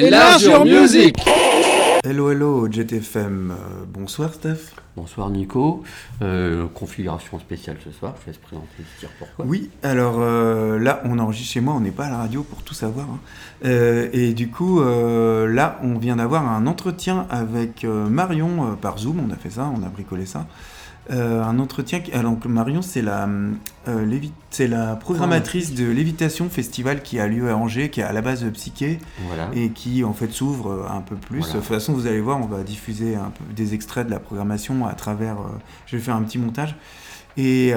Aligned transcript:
Music 0.00 1.16
Hello, 2.04 2.30
hello, 2.30 2.70
JTFM. 2.70 3.50
Euh, 3.50 3.54
bonsoir, 3.88 4.34
Steph. 4.34 4.74
Bonsoir, 4.94 5.30
Nico. 5.30 5.84
Euh, 6.20 6.66
configuration 6.74 7.38
spéciale 7.38 7.78
ce 7.82 7.90
soir, 7.90 8.14
je 8.20 8.26
laisse 8.26 8.36
présenter, 8.36 8.66
dire 9.00 9.08
pourquoi. 9.18 9.46
Oui, 9.46 9.70
alors 9.82 10.16
euh, 10.18 10.78
là, 10.78 11.00
on 11.04 11.18
enregistre 11.18 11.54
chez 11.54 11.60
moi, 11.60 11.72
on 11.74 11.80
n'est 11.80 11.90
pas 11.92 12.06
à 12.06 12.10
la 12.10 12.18
radio 12.18 12.42
pour 12.42 12.62
tout 12.62 12.74
savoir. 12.74 13.06
hein. 13.10 13.68
et 14.12 14.34
du 14.34 14.50
coup, 14.50 14.80
là, 14.82 15.78
on 15.82 15.96
vient 15.98 16.16
d'avoir 16.16 16.46
un 16.46 16.66
entretien 16.66 17.26
avec 17.30 17.84
Marion 17.84 18.76
par 18.76 18.98
Zoom, 18.98 19.20
on 19.26 19.32
a 19.32 19.36
fait 19.36 19.50
ça, 19.50 19.72
on 19.74 19.82
a 19.82 19.88
bricolé 19.88 20.26
ça. 20.26 20.46
Euh, 21.10 21.42
un 21.42 21.58
entretien. 21.58 22.00
Qui... 22.00 22.12
Alors, 22.12 22.36
Marion, 22.46 22.82
c'est 22.82 23.02
la, 23.02 23.28
euh, 23.88 24.20
c'est 24.50 24.66
la 24.66 24.96
programmatrice 24.96 25.74
de 25.74 25.86
Lévitation 25.86 26.48
Festival 26.48 27.02
qui 27.02 27.20
a 27.20 27.28
lieu 27.28 27.50
à 27.50 27.56
Angers, 27.56 27.90
qui 27.90 28.00
est 28.00 28.04
à 28.04 28.12
la 28.12 28.22
base 28.22 28.42
de 28.42 28.50
Psyché, 28.50 28.98
et 29.54 29.70
qui 29.70 30.02
en 30.04 30.12
fait 30.12 30.32
s'ouvre 30.32 30.88
un 30.90 31.00
peu 31.00 31.16
plus. 31.16 31.40
De 31.40 31.52
toute 31.52 31.62
façon, 31.62 31.92
vous 31.92 32.06
allez 32.06 32.20
voir, 32.20 32.38
on 32.38 32.46
va 32.46 32.62
diffuser 32.62 33.14
un 33.14 33.30
peu 33.30 33.44
des 33.54 33.74
extraits 33.74 34.06
de 34.06 34.10
la 34.10 34.18
programmation 34.18 34.86
à 34.86 34.94
travers. 34.94 35.38
Euh, 35.38 35.58
je 35.86 35.96
vais 35.96 36.02
faire 36.02 36.16
un 36.16 36.22
petit 36.22 36.38
montage. 36.38 36.74
Et 37.36 37.72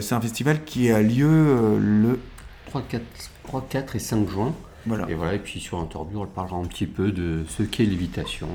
c'est 0.00 0.14
un 0.14 0.20
festival 0.20 0.64
qui 0.64 0.90
a 0.90 1.00
lieu 1.00 1.78
le 1.78 2.18
3, 2.66 2.82
4, 2.82 3.02
3, 3.44 3.66
4 3.70 3.96
et 3.96 3.98
5 4.00 4.28
juin. 4.28 4.52
Voilà. 4.86 5.08
Et 5.08 5.14
voilà, 5.14 5.34
et 5.34 5.38
puis 5.38 5.60
sur 5.60 5.78
Interview, 5.78 6.20
on 6.20 6.26
parlera 6.26 6.56
un 6.56 6.64
petit 6.64 6.86
peu 6.86 7.12
de 7.12 7.44
ce 7.48 7.62
qu'est 7.62 7.84
Lévitation. 7.84 8.48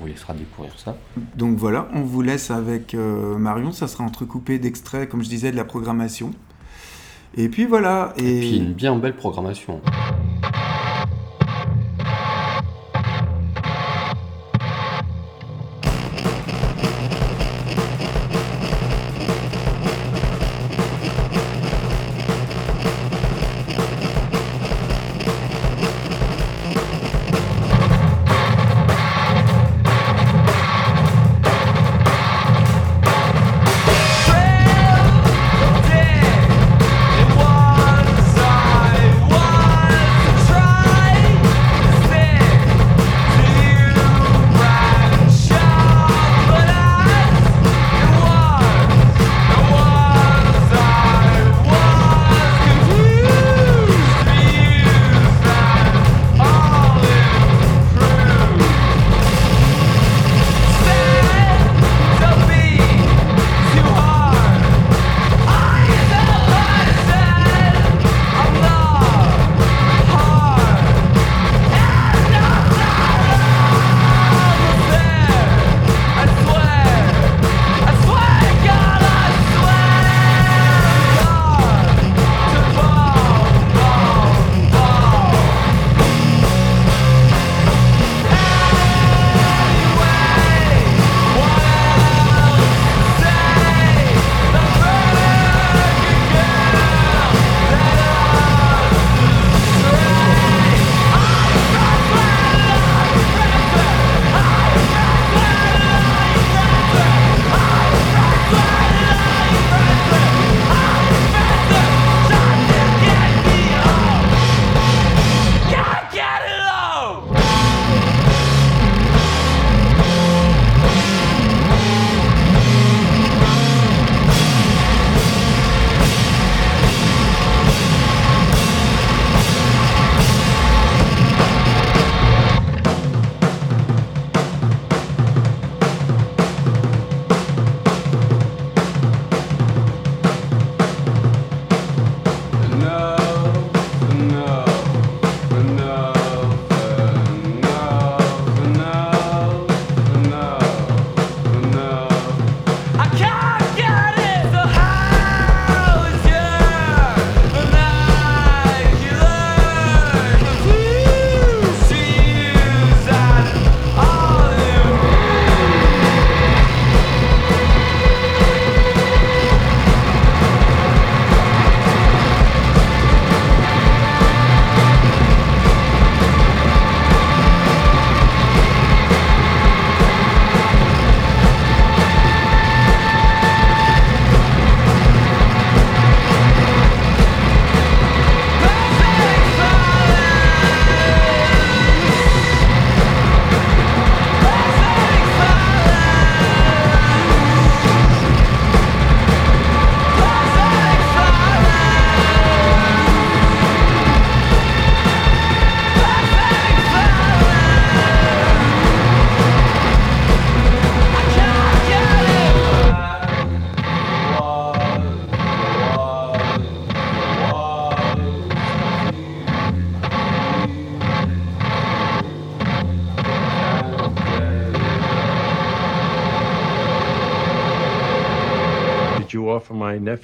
Vous 0.00 0.06
laissera 0.06 0.34
découvrir 0.34 0.72
ça. 0.78 0.96
Donc 1.36 1.56
voilà, 1.56 1.88
on 1.94 2.02
vous 2.02 2.22
laisse 2.22 2.50
avec 2.50 2.94
euh, 2.94 3.36
Marion. 3.36 3.72
Ça 3.72 3.88
sera 3.88 4.04
entrecoupé 4.04 4.58
d'extraits, 4.58 5.08
comme 5.08 5.22
je 5.24 5.28
disais, 5.28 5.50
de 5.50 5.56
la 5.56 5.64
programmation. 5.64 6.30
Et 7.36 7.48
puis 7.48 7.66
voilà. 7.66 8.12
Et, 8.16 8.36
et 8.36 8.40
puis 8.40 8.56
une 8.58 8.72
bien 8.72 8.96
belle 8.96 9.16
programmation. 9.16 9.80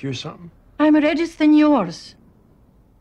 Nephew 0.04 0.12
something? 0.12 0.50
I'm 0.78 0.94
ready 0.94 1.26
than 1.26 1.54
yours. 1.54 2.14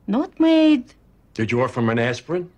Not 0.08 0.40
made. 0.40 0.94
Did 1.34 1.52
you 1.52 1.62
offer 1.62 1.82
him 1.82 1.90
an 1.90 2.00
aspirin? 2.00 2.50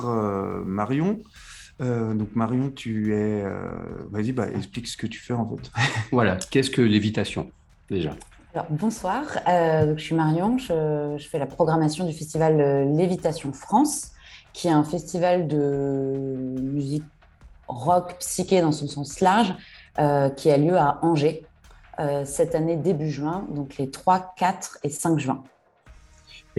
Bonsoir 0.00 0.64
Marion. 0.64 1.18
donc 1.78 2.34
Marion, 2.34 2.70
tu 2.70 3.14
es... 3.14 3.44
Vas-y, 4.10 4.32
bah, 4.32 4.46
explique 4.54 4.86
ce 4.86 4.96
que 4.96 5.06
tu 5.06 5.20
fais 5.20 5.32
en 5.32 5.48
fait. 5.48 5.70
voilà, 6.12 6.36
qu'est-ce 6.50 6.70
que 6.70 6.82
l'évitation 6.82 7.50
déjà? 7.88 8.16
Alors, 8.54 8.66
bonsoir, 8.70 9.24
je 9.46 9.94
suis 9.98 10.14
Marion, 10.14 10.58
je, 10.58 11.16
je, 11.18 11.28
fais 11.28 11.38
la 11.38 11.46
programmation 11.46 12.06
du 12.06 12.12
festival 12.12 12.94
Lévitation 12.96 13.52
France, 13.52 14.12
qui 14.52 14.68
est 14.68 14.72
un 14.72 14.84
festival 14.84 15.46
de 15.46 16.56
musique 16.60 17.04
rock 17.68 18.16
psyché 18.18 18.60
dans 18.60 18.72
son 18.72 18.88
sens 18.88 19.20
large, 19.20 19.54
qui 20.36 20.50
a 20.50 20.56
lieu 20.56 20.76
à 20.76 20.98
Angers, 21.02 21.44
euh, 22.00 22.24
cette 22.24 22.54
année 22.54 22.76
début 22.76 23.10
juin, 23.10 23.46
donc 23.50 23.76
les 23.76 23.90
3, 23.90 24.32
4 24.38 24.78
et 24.84 24.88
5 24.88 25.18
juin. 25.18 25.42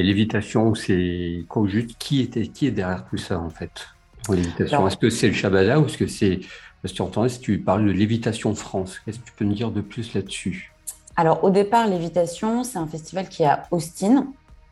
Et 0.01 0.03
l'évitation, 0.03 0.73
c'est 0.73 1.45
quoi 1.47 1.67
juste 1.67 1.95
qui, 1.99 2.21
était, 2.21 2.47
qui 2.47 2.65
est 2.65 2.71
derrière 2.71 3.05
tout 3.07 3.17
ça 3.17 3.37
en 3.37 3.51
fait 3.51 3.87
L'évitation, 4.29 4.87
est-ce 4.87 4.97
que 4.97 5.11
c'est 5.11 5.27
le 5.27 5.33
Shabada 5.33 5.79
ou 5.79 5.85
est-ce 5.85 5.97
que 5.99 6.07
c'est. 6.07 6.39
Parce 6.81 6.95
que 6.95 7.27
si 7.27 7.39
tu 7.39 7.59
parles 7.59 7.85
de 7.85 7.91
Lévitation 7.91 8.55
France, 8.55 8.97
qu'est-ce 8.97 9.19
que 9.19 9.25
tu 9.25 9.33
peux 9.33 9.45
nous 9.45 9.53
dire 9.53 9.69
de 9.69 9.81
plus 9.81 10.15
là-dessus? 10.15 10.73
Alors, 11.15 11.43
au 11.43 11.51
départ, 11.51 11.85
Lévitation, 11.85 12.63
c'est 12.63 12.79
un 12.79 12.87
festival 12.87 13.29
qui 13.29 13.43
est 13.43 13.47
à 13.47 13.67
Austin, 13.69 14.25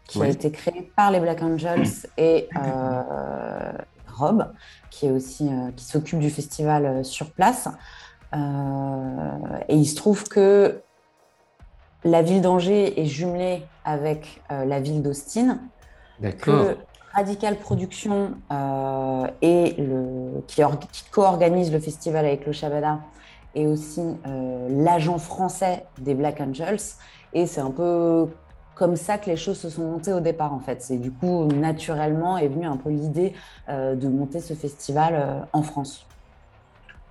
qui 0.07 0.19
a 0.19 0.27
été 0.29 0.50
créé 0.50 0.91
par 0.95 1.12
les 1.12 1.19
Black 1.19 1.43
Angels 1.43 1.86
et 2.17 2.50
euh, 2.57 3.71
Rob, 4.07 4.51
qui, 4.89 5.05
est 5.05 5.12
aussi, 5.12 5.48
euh, 5.48 5.69
qui 5.75 5.86
s'occupe 5.86 6.17
du 6.17 6.31
festival 6.31 7.05
sur 7.05 7.29
place. 7.29 7.69
Euh, 8.33 9.59
et 9.67 9.75
il 9.75 9.86
se 9.86 9.95
trouve 9.95 10.24
que 10.24 10.81
la 12.03 12.24
ville 12.24 12.41
d'Angers 12.41 13.00
est 13.00 13.05
jumelée 13.05 13.62
avec 13.89 14.41
euh, 14.51 14.65
la 14.65 14.79
ville 14.79 15.01
d'Austin. 15.01 15.60
D'accord. 16.19 16.74
Radical 17.13 17.55
Production 17.55 18.36
euh, 18.51 19.27
et 19.41 19.74
le, 19.79 20.41
qui, 20.48 20.62
co-organise 21.12 21.72
le 21.72 21.79
festival 21.79 22.25
avec 22.25 22.46
le 22.46 22.51
Shabada 22.51 23.00
et 23.55 23.65
aussi 23.65 24.03
l'agent 24.69 25.17
français 25.17 25.86
des 25.98 26.13
Black 26.13 26.39
Angels. 26.39 26.77
Et 27.34 27.48
c'est 27.48 27.62
un 27.62 27.72
peu 27.72 28.27
comme 28.75 28.96
ça 28.96 29.17
que 29.17 29.27
les 29.27 29.38
choses 29.38 29.58
se 29.58 29.72
sont 29.72 29.81
montées 29.81 30.13
au 30.13 30.19
départ 30.19 30.53
en 30.53 30.60
fait. 30.60 30.84
C'est 30.84 30.98
du 30.98 31.12
coup 31.12 31.46
naturellement 31.46 32.38
est 32.38 32.48
venue 32.48 32.67
un 32.67 32.77
peu 32.77 32.91
l'idée 32.91 33.34
de 33.67 34.08
monter 34.08 34.39
ce 34.39 34.53
festival 34.53 35.48
en 35.51 35.63
France. 35.63 36.05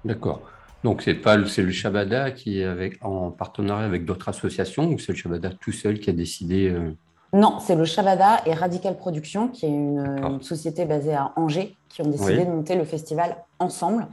D'accord. 0.05 0.43
Donc 0.85 1.03
c'est 1.03 1.15
pas 1.15 1.37
c'est 1.47 1.63
le 1.63 1.73
Shabada 1.73 2.31
qui 2.31 2.61
est 2.61 2.65
avec, 2.65 3.05
en 3.05 3.31
partenariat 3.31 3.85
avec 3.85 4.05
d'autres 4.05 4.29
associations 4.29 4.89
ou 4.89 4.99
c'est 4.99 5.13
le 5.13 5.19
Shabada 5.19 5.51
tout 5.51 5.73
seul 5.73 5.99
qui 5.99 6.11
a 6.11 6.13
décidé 6.13 6.71
euh? 6.71 6.95
Non, 7.33 7.59
c'est 7.61 7.75
le 7.75 7.85
Shabada 7.85 8.41
et 8.47 8.55
Radical 8.55 8.97
Production 8.97 9.49
qui 9.49 9.67
est 9.67 9.71
une, 9.71 10.39
société 10.41 10.85
basée 10.85 11.15
à 11.15 11.33
Angers 11.37 11.77
qui 11.89 12.03
ont 12.03 12.09
décidé 12.09 12.45
de 12.45 12.51
monter 12.51 12.77
le 12.77 12.85
festival 12.85 13.37
ensemble 13.59 14.07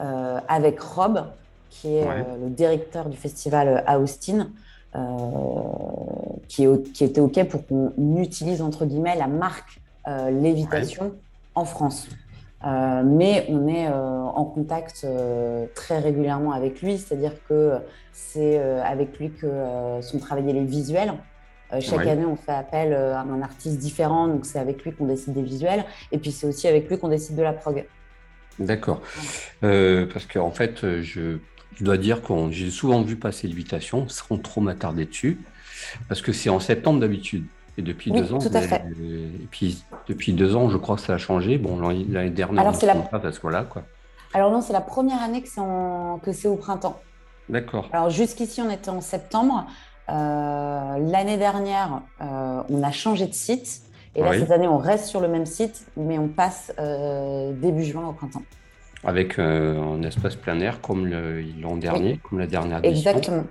euh, 0.00 0.38
avec 0.46 0.80
Rob 0.80 1.24
qui 1.68 1.88
est 1.88 2.06
euh, 2.06 2.22
le 2.44 2.50
directeur 2.50 3.08
du 3.08 3.16
festival 3.16 3.82
à 3.86 3.98
Austin. 3.98 4.48
qui, 6.48 6.66
qui, 6.94 7.04
était 7.04 7.20
OK 7.20 7.44
pour 7.48 7.66
qu'on 7.66 7.92
utilise 8.16 8.62
entre 8.62 8.86
guillemets 8.86 9.16
la 9.16 9.26
marque 9.26 9.80
Lévitation 10.30 11.12
en 11.54 11.66
France. 11.66 12.08
Euh, 12.64 13.02
mais 13.04 13.46
on 13.48 13.68
est 13.68 13.86
euh, 13.86 13.92
en 13.92 14.44
contact 14.44 15.02
euh, 15.04 15.66
très 15.76 16.00
régulièrement 16.00 16.52
avec 16.52 16.82
lui, 16.82 16.98
c'est-à-dire 16.98 17.32
que 17.48 17.74
c'est 18.12 18.58
avec 18.58 19.18
lui 19.18 19.30
que 19.30 19.46
sont 20.00 20.18
travaillés 20.18 20.52
les 20.52 20.64
visuels. 20.64 21.12
chaque 21.80 22.06
année, 22.06 22.24
on 22.24 22.34
fait 22.34 22.52
appel 22.52 22.92
à 22.92 23.20
un 23.20 23.42
artiste 23.42 23.78
différent, 23.78 24.26
donc 24.26 24.44
c'est 24.44 24.58
avec 24.58 24.82
lui 24.82 24.92
qu'on 24.92 25.06
décide 25.06 25.34
des 25.34 25.42
visuels, 25.42 25.84
et 26.10 26.18
puis 26.18 26.32
c'est 26.32 26.46
aussi 26.46 26.66
avec 26.66 26.88
lui 26.88 26.98
qu'on 26.98 27.08
décide 27.08 27.36
de 27.36 27.42
la 27.42 27.52
prog. 27.52 27.86
D'accord. 28.58 29.02
parce 29.60 30.26
qu'en 30.26 30.46
en 30.46 30.50
fait, 30.50 31.00
je, 31.00 31.38
dois 31.80 31.96
dire 31.96 32.22
que 32.22 32.32
j'ai 32.50 32.70
souvent 32.70 33.02
vu 33.02 33.14
passer 33.14 33.46
l'invitation, 33.46 34.08
sans 34.08 34.36
trop 34.36 34.60
m'attarder 34.60 35.04
dessus, 35.06 35.38
parce 36.08 36.20
que 36.20 36.32
c'est 36.32 36.50
en 36.50 36.58
septembre 36.58 36.98
d'habitude. 36.98 37.44
Et 37.78 37.82
depuis 37.82 38.10
deux 38.10 38.32
ans, 38.34 38.38
tout 38.38 38.50
à 38.52 38.60
fait. 38.60 38.82
et 39.00 39.46
puis 39.50 39.84
depuis 40.08 40.32
deux 40.32 40.56
ans, 40.56 40.68
je 40.68 40.76
crois 40.76 40.96
que 40.96 41.02
ça 41.02 41.14
a 41.14 41.18
changé. 41.18 41.58
Bon, 41.58 41.78
l'année 41.78 42.30
dernière, 42.30 42.60
Alors, 42.60 42.74
c'est 42.74 42.86
la... 42.86 42.96
pas 42.96 43.20
parce 43.20 43.36
que 43.36 43.42
voilà 43.42 43.62
quoi. 43.62 43.84
Alors 44.34 44.50
non, 44.50 44.60
c'est 44.60 44.72
la 44.72 44.80
première 44.80 45.22
année 45.22 45.42
que 45.42 45.48
c'est 45.48 45.60
en... 45.60 46.18
que 46.18 46.32
c'est 46.32 46.48
au 46.48 46.56
printemps. 46.56 47.00
D'accord. 47.48 47.88
Alors 47.92 48.10
jusqu'ici, 48.10 48.60
on 48.60 48.68
était 48.68 48.90
en 48.90 49.00
septembre. 49.00 49.64
Euh, 50.10 50.98
l'année 50.98 51.36
dernière, 51.36 52.02
euh, 52.20 52.62
on 52.68 52.82
a 52.82 52.90
changé 52.90 53.26
de 53.26 53.34
site. 53.34 53.82
Et 54.16 54.22
là, 54.22 54.32
cette 54.36 54.50
année, 54.50 54.66
on 54.66 54.78
reste 54.78 55.04
sur 55.04 55.20
le 55.20 55.28
même 55.28 55.46
site, 55.46 55.86
mais 55.96 56.18
on 56.18 56.26
passe 56.26 56.72
euh, 56.80 57.52
début 57.52 57.84
juin 57.84 58.08
au 58.08 58.12
printemps. 58.12 58.42
Avec 59.04 59.38
un 59.38 60.02
espace 60.02 60.34
plein 60.34 60.58
air 60.60 60.80
comme 60.80 61.08
l'an 61.60 61.76
dernier, 61.76 62.18
comme 62.28 62.40
la 62.40 62.46
dernière 62.46 62.84
édition. 62.84 63.10
Exactement. 63.10 63.44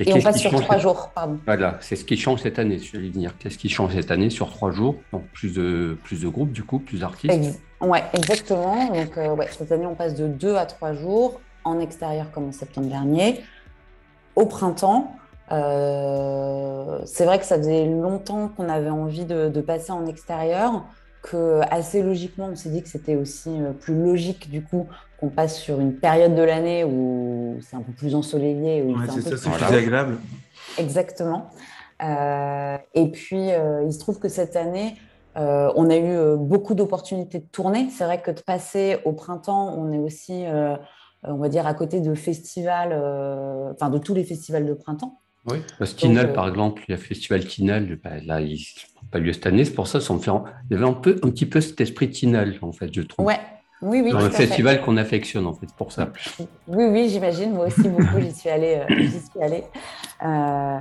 Et, 0.00 0.12
on 0.12 0.20
passe 0.20 0.38
sur 0.40 0.58
trois 0.60 0.78
jours, 0.78 1.10
pardon. 1.14 1.38
Voilà, 1.44 1.76
c'est 1.80 1.96
ce 1.96 2.04
qui 2.04 2.16
change 2.16 2.40
cette 2.40 2.58
année, 2.58 2.78
je 2.78 2.98
vais 2.98 3.10
venir. 3.10 3.34
Qu'est-ce 3.38 3.58
qui 3.58 3.68
change 3.68 3.94
cette 3.94 4.10
année 4.10 4.30
sur 4.30 4.50
trois 4.50 4.70
jours? 4.70 4.96
Donc 5.12 5.24
plus 5.34 5.52
de, 5.52 5.98
plus 6.02 6.22
de 6.22 6.28
groupes, 6.28 6.52
du 6.52 6.62
coup, 6.62 6.78
plus 6.78 7.00
d'artistes. 7.00 7.60
ouais, 7.82 8.04
exactement. 8.14 8.86
Donc 8.86 9.16
ouais, 9.16 9.48
cette 9.50 9.70
année, 9.70 9.86
on 9.86 9.94
passe 9.94 10.14
de 10.14 10.28
deux 10.28 10.56
à 10.56 10.64
trois 10.64 10.94
jours, 10.94 11.40
en 11.64 11.78
extérieur 11.78 12.30
comme 12.32 12.48
en 12.48 12.52
septembre 12.52 12.88
dernier. 12.88 13.42
Au 14.34 14.46
printemps, 14.46 15.16
euh, 15.52 16.98
c'est 17.04 17.24
vrai 17.24 17.38
que 17.38 17.44
ça 17.44 17.56
faisait 17.56 17.86
longtemps 17.86 18.48
qu'on 18.48 18.68
avait 18.68 18.90
envie 18.90 19.24
de, 19.24 19.48
de 19.48 19.60
passer 19.60 19.92
en 19.92 20.06
extérieur 20.06 20.84
que 21.26 21.60
assez 21.70 22.02
logiquement, 22.02 22.46
on 22.46 22.54
s'est 22.54 22.70
dit 22.70 22.82
que 22.82 22.88
c'était 22.88 23.16
aussi 23.16 23.50
euh, 23.50 23.72
plus 23.72 23.94
logique 23.94 24.48
du 24.50 24.62
coup 24.62 24.86
qu'on 25.18 25.28
passe 25.28 25.58
sur 25.58 25.80
une 25.80 25.94
période 25.94 26.34
de 26.34 26.42
l'année 26.42 26.84
où 26.84 27.58
c'est 27.60 27.76
un 27.76 27.82
peu 27.82 27.92
plus 27.92 28.14
ensoleillé. 28.14 28.86
c'est 29.10 29.22
ça, 29.22 29.36
c'est 29.36 29.50
plus 29.50 29.76
agréable. 29.76 30.18
Exactement. 30.78 31.50
Euh, 32.02 32.76
et 32.94 33.10
puis, 33.10 33.50
euh, 33.50 33.84
il 33.84 33.92
se 33.92 33.98
trouve 33.98 34.18
que 34.18 34.28
cette 34.28 34.56
année, 34.56 34.96
on 35.34 35.90
a 35.90 35.96
eu 35.96 36.36
beaucoup 36.38 36.74
d'opportunités 36.74 37.40
de 37.40 37.46
tourner. 37.46 37.88
C'est 37.90 38.04
vrai 38.04 38.22
que 38.22 38.30
de 38.30 38.40
passer 38.40 38.98
au 39.04 39.12
printemps, 39.12 39.74
on 39.76 39.92
est 39.92 39.98
aussi, 39.98 40.46
on 41.24 41.36
va 41.36 41.50
dire, 41.50 41.66
à 41.66 41.74
côté 41.74 42.00
de 42.00 42.14
festivals, 42.14 42.94
enfin 43.74 43.90
de 43.90 43.98
tous 43.98 44.14
les 44.14 44.24
festivals 44.24 44.64
de 44.64 44.72
printemps. 44.72 45.20
Oui, 45.46 45.58
parce 45.78 45.94
Tinal, 45.94 46.32
par 46.32 46.48
exemple, 46.48 46.82
le 46.88 46.96
festival 46.96 47.44
Tinal, 47.44 47.98
bah, 48.02 48.10
là, 48.24 48.40
il 48.40 48.56
n'a 48.56 49.08
pas 49.10 49.18
lieu 49.18 49.32
cette 49.32 49.46
année, 49.46 49.64
c'est 49.64 49.74
pour 49.74 49.86
ça, 49.86 50.00
ça 50.00 50.12
me 50.12 50.18
fait... 50.18 50.30
il 50.70 50.74
y 50.74 50.76
avait 50.76 50.88
un, 50.88 50.92
peu, 50.92 51.18
un 51.22 51.30
petit 51.30 51.46
peu 51.46 51.60
cet 51.60 51.80
esprit 51.80 52.10
Tinal, 52.10 52.58
en 52.62 52.72
fait, 52.72 52.92
je 52.92 53.02
trouve. 53.02 53.26
Ouais, 53.26 53.38
oui, 53.82 54.00
oui. 54.02 54.10
Dans 54.10 54.20
le 54.20 54.30
festival 54.30 54.80
qu'on 54.82 54.96
affectionne, 54.96 55.46
en 55.46 55.52
fait, 55.52 55.66
pour 55.76 55.92
ça. 55.92 56.10
Oui, 56.66 56.84
oui, 56.86 57.08
j'imagine, 57.08 57.52
moi 57.52 57.66
aussi, 57.66 57.88
beaucoup, 57.88 58.20
j'y 58.20 58.32
suis 58.32 58.48
allée. 58.48 58.80
Euh, 58.90 59.08
suis 59.08 59.42
allée. 59.42 59.64
Euh, 60.24 60.78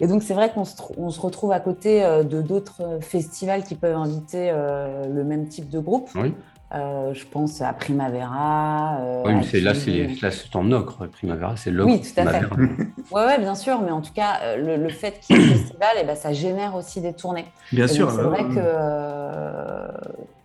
et 0.00 0.06
donc, 0.06 0.22
c'est 0.22 0.34
vrai 0.34 0.50
qu'on 0.52 0.64
se, 0.64 0.74
on 0.98 1.10
se, 1.10 1.20
retrouve 1.20 1.52
à 1.52 1.60
côté 1.60 2.04
euh, 2.04 2.24
de 2.24 2.42
d'autres 2.42 2.98
festivals 3.00 3.62
qui 3.62 3.76
peuvent 3.76 3.96
inviter 3.96 4.50
le 4.52 5.24
même 5.24 5.48
type 5.48 5.70
de 5.70 5.78
groupe. 5.78 6.10
Oui. 6.16 6.34
Euh, 6.74 7.14
je 7.14 7.24
pense 7.24 7.60
à 7.60 7.72
Primavera. 7.72 8.98
Euh, 8.98 9.22
oui, 9.26 9.34
mais 9.52 9.60
là, 9.60 9.74
c'est, 9.74 10.56
en 10.56 10.72
ocre. 10.72 11.06
Primavera, 11.06 11.56
c'est 11.56 11.70
l'ocre. 11.70 11.92
Oui, 11.92 12.00
tout 12.00 12.20
à 12.20 12.26
fait. 12.26 12.46
oui, 12.56 12.86
ouais, 13.12 13.38
bien 13.38 13.54
sûr. 13.54 13.80
Mais 13.80 13.92
en 13.92 14.00
tout 14.00 14.12
cas, 14.12 14.40
euh, 14.42 14.76
le, 14.76 14.88
fait 14.88 15.20
qu'il 15.20 15.36
y 15.36 15.40
ait 15.40 15.44
un 15.44 15.56
festival, 15.56 15.96
et 15.96 16.00
eh 16.02 16.04
ben, 16.04 16.16
ça 16.16 16.32
génère 16.32 16.74
aussi 16.74 17.00
des 17.00 17.12
tournées. 17.12 17.44
Bien 17.70 17.86
sûr. 17.86 18.10
C'est 18.10 18.22
vrai, 18.22 18.44
que, 18.44 18.60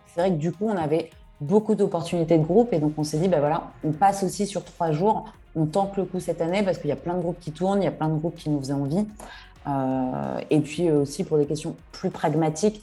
c'est 0.06 0.20
vrai 0.20 0.30
que 0.30 0.36
du 0.36 0.52
coup, 0.52 0.68
on 0.68 0.76
avait 0.76 1.10
beaucoup 1.40 1.74
d'opportunités 1.74 2.38
de 2.38 2.44
groupe. 2.44 2.72
Et 2.72 2.78
donc, 2.78 2.92
on 2.96 3.02
s'est 3.02 3.18
dit, 3.18 3.26
ben 3.26 3.40
voilà, 3.40 3.72
on 3.82 3.90
passe 3.90 4.22
aussi 4.22 4.46
sur 4.46 4.64
trois 4.64 4.92
jours. 4.92 5.32
On 5.56 5.66
tente 5.66 5.96
le 5.96 6.04
coup 6.04 6.20
cette 6.20 6.40
année 6.40 6.62
parce 6.62 6.78
qu'il 6.78 6.90
y 6.90 6.92
a 6.92 6.96
plein 6.96 7.14
de 7.14 7.22
groupes 7.22 7.40
qui 7.40 7.50
tournent, 7.50 7.82
il 7.82 7.86
y 7.86 7.88
a 7.88 7.92
plein 7.92 8.08
de 8.08 8.16
groupes 8.16 8.36
qui 8.36 8.50
nous 8.50 8.60
faisaient 8.60 8.72
envie. 8.72 9.04
et 10.48 10.60
puis 10.60 10.92
aussi, 10.92 11.24
pour 11.24 11.38
des 11.38 11.46
questions 11.46 11.74
plus 11.90 12.10
pragmatiques, 12.10 12.82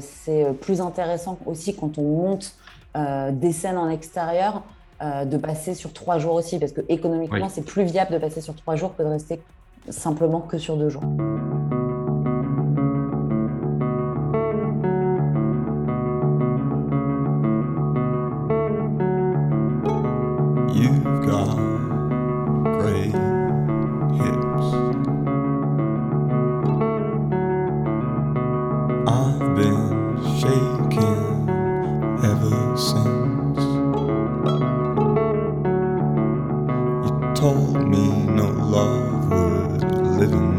c'est 0.00 0.46
plus 0.60 0.82
intéressant 0.82 1.38
aussi 1.46 1.74
quand 1.74 1.96
on 1.96 2.02
monte 2.02 2.54
euh, 2.96 3.30
des 3.30 3.52
scènes 3.52 3.78
en 3.78 3.90
extérieur, 3.90 4.62
euh, 5.02 5.24
de 5.24 5.36
passer 5.36 5.74
sur 5.74 5.92
trois 5.92 6.18
jours 6.18 6.34
aussi, 6.34 6.58
parce 6.58 6.72
que 6.72 6.80
économiquement, 6.88 7.48
c'est 7.48 7.64
plus 7.64 7.84
viable 7.84 8.12
de 8.12 8.18
passer 8.18 8.40
sur 8.40 8.54
trois 8.54 8.76
jours 8.76 8.96
que 8.96 9.02
de 9.02 9.08
rester 9.08 9.40
simplement 9.90 10.40
que 10.40 10.56
sur 10.56 10.76
deux 10.76 10.88
jours. 10.88 11.02
Me 37.86 38.26
no 38.26 38.48
love 38.50 39.30
would 39.30 39.82
live 40.18 40.32
in 40.32 40.55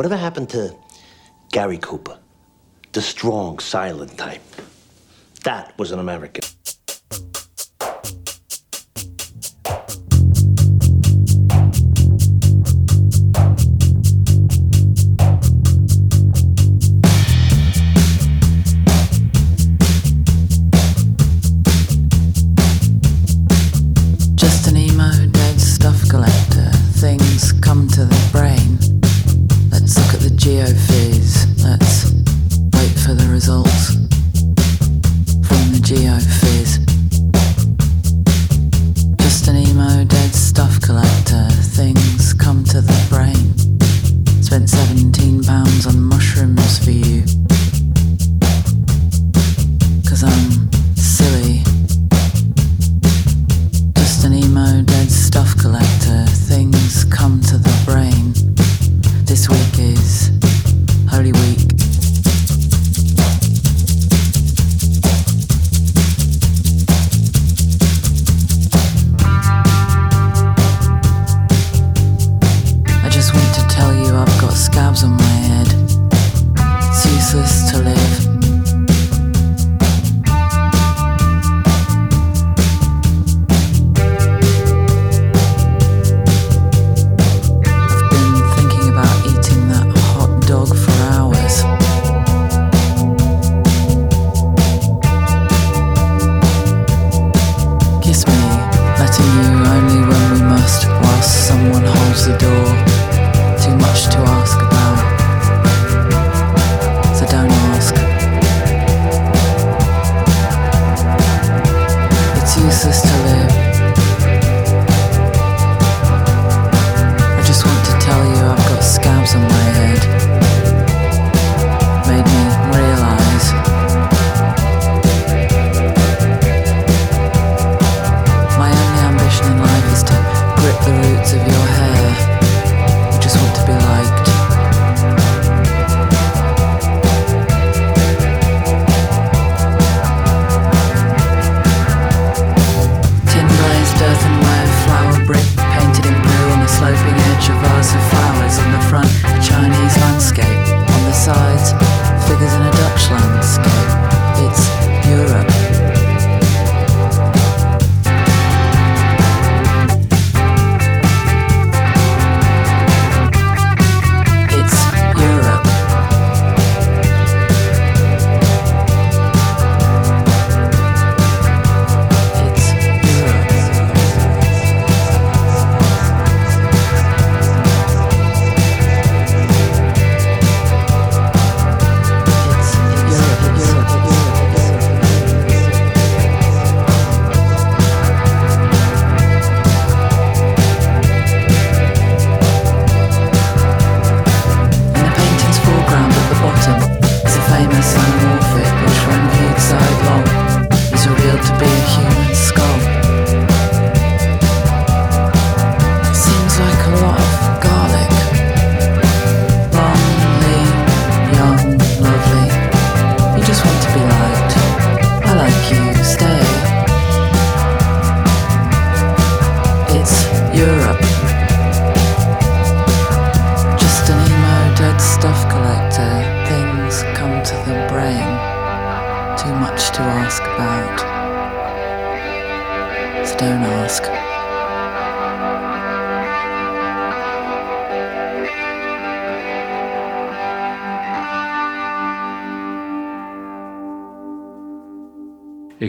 Whatever 0.00 0.16
happened 0.16 0.48
to 0.48 0.74
Gary 1.52 1.76
Cooper? 1.76 2.18
The 2.92 3.02
strong, 3.02 3.58
silent 3.58 4.16
type. 4.16 4.40
That 5.44 5.76
was 5.78 5.92
an 5.92 5.98
American. 5.98 6.42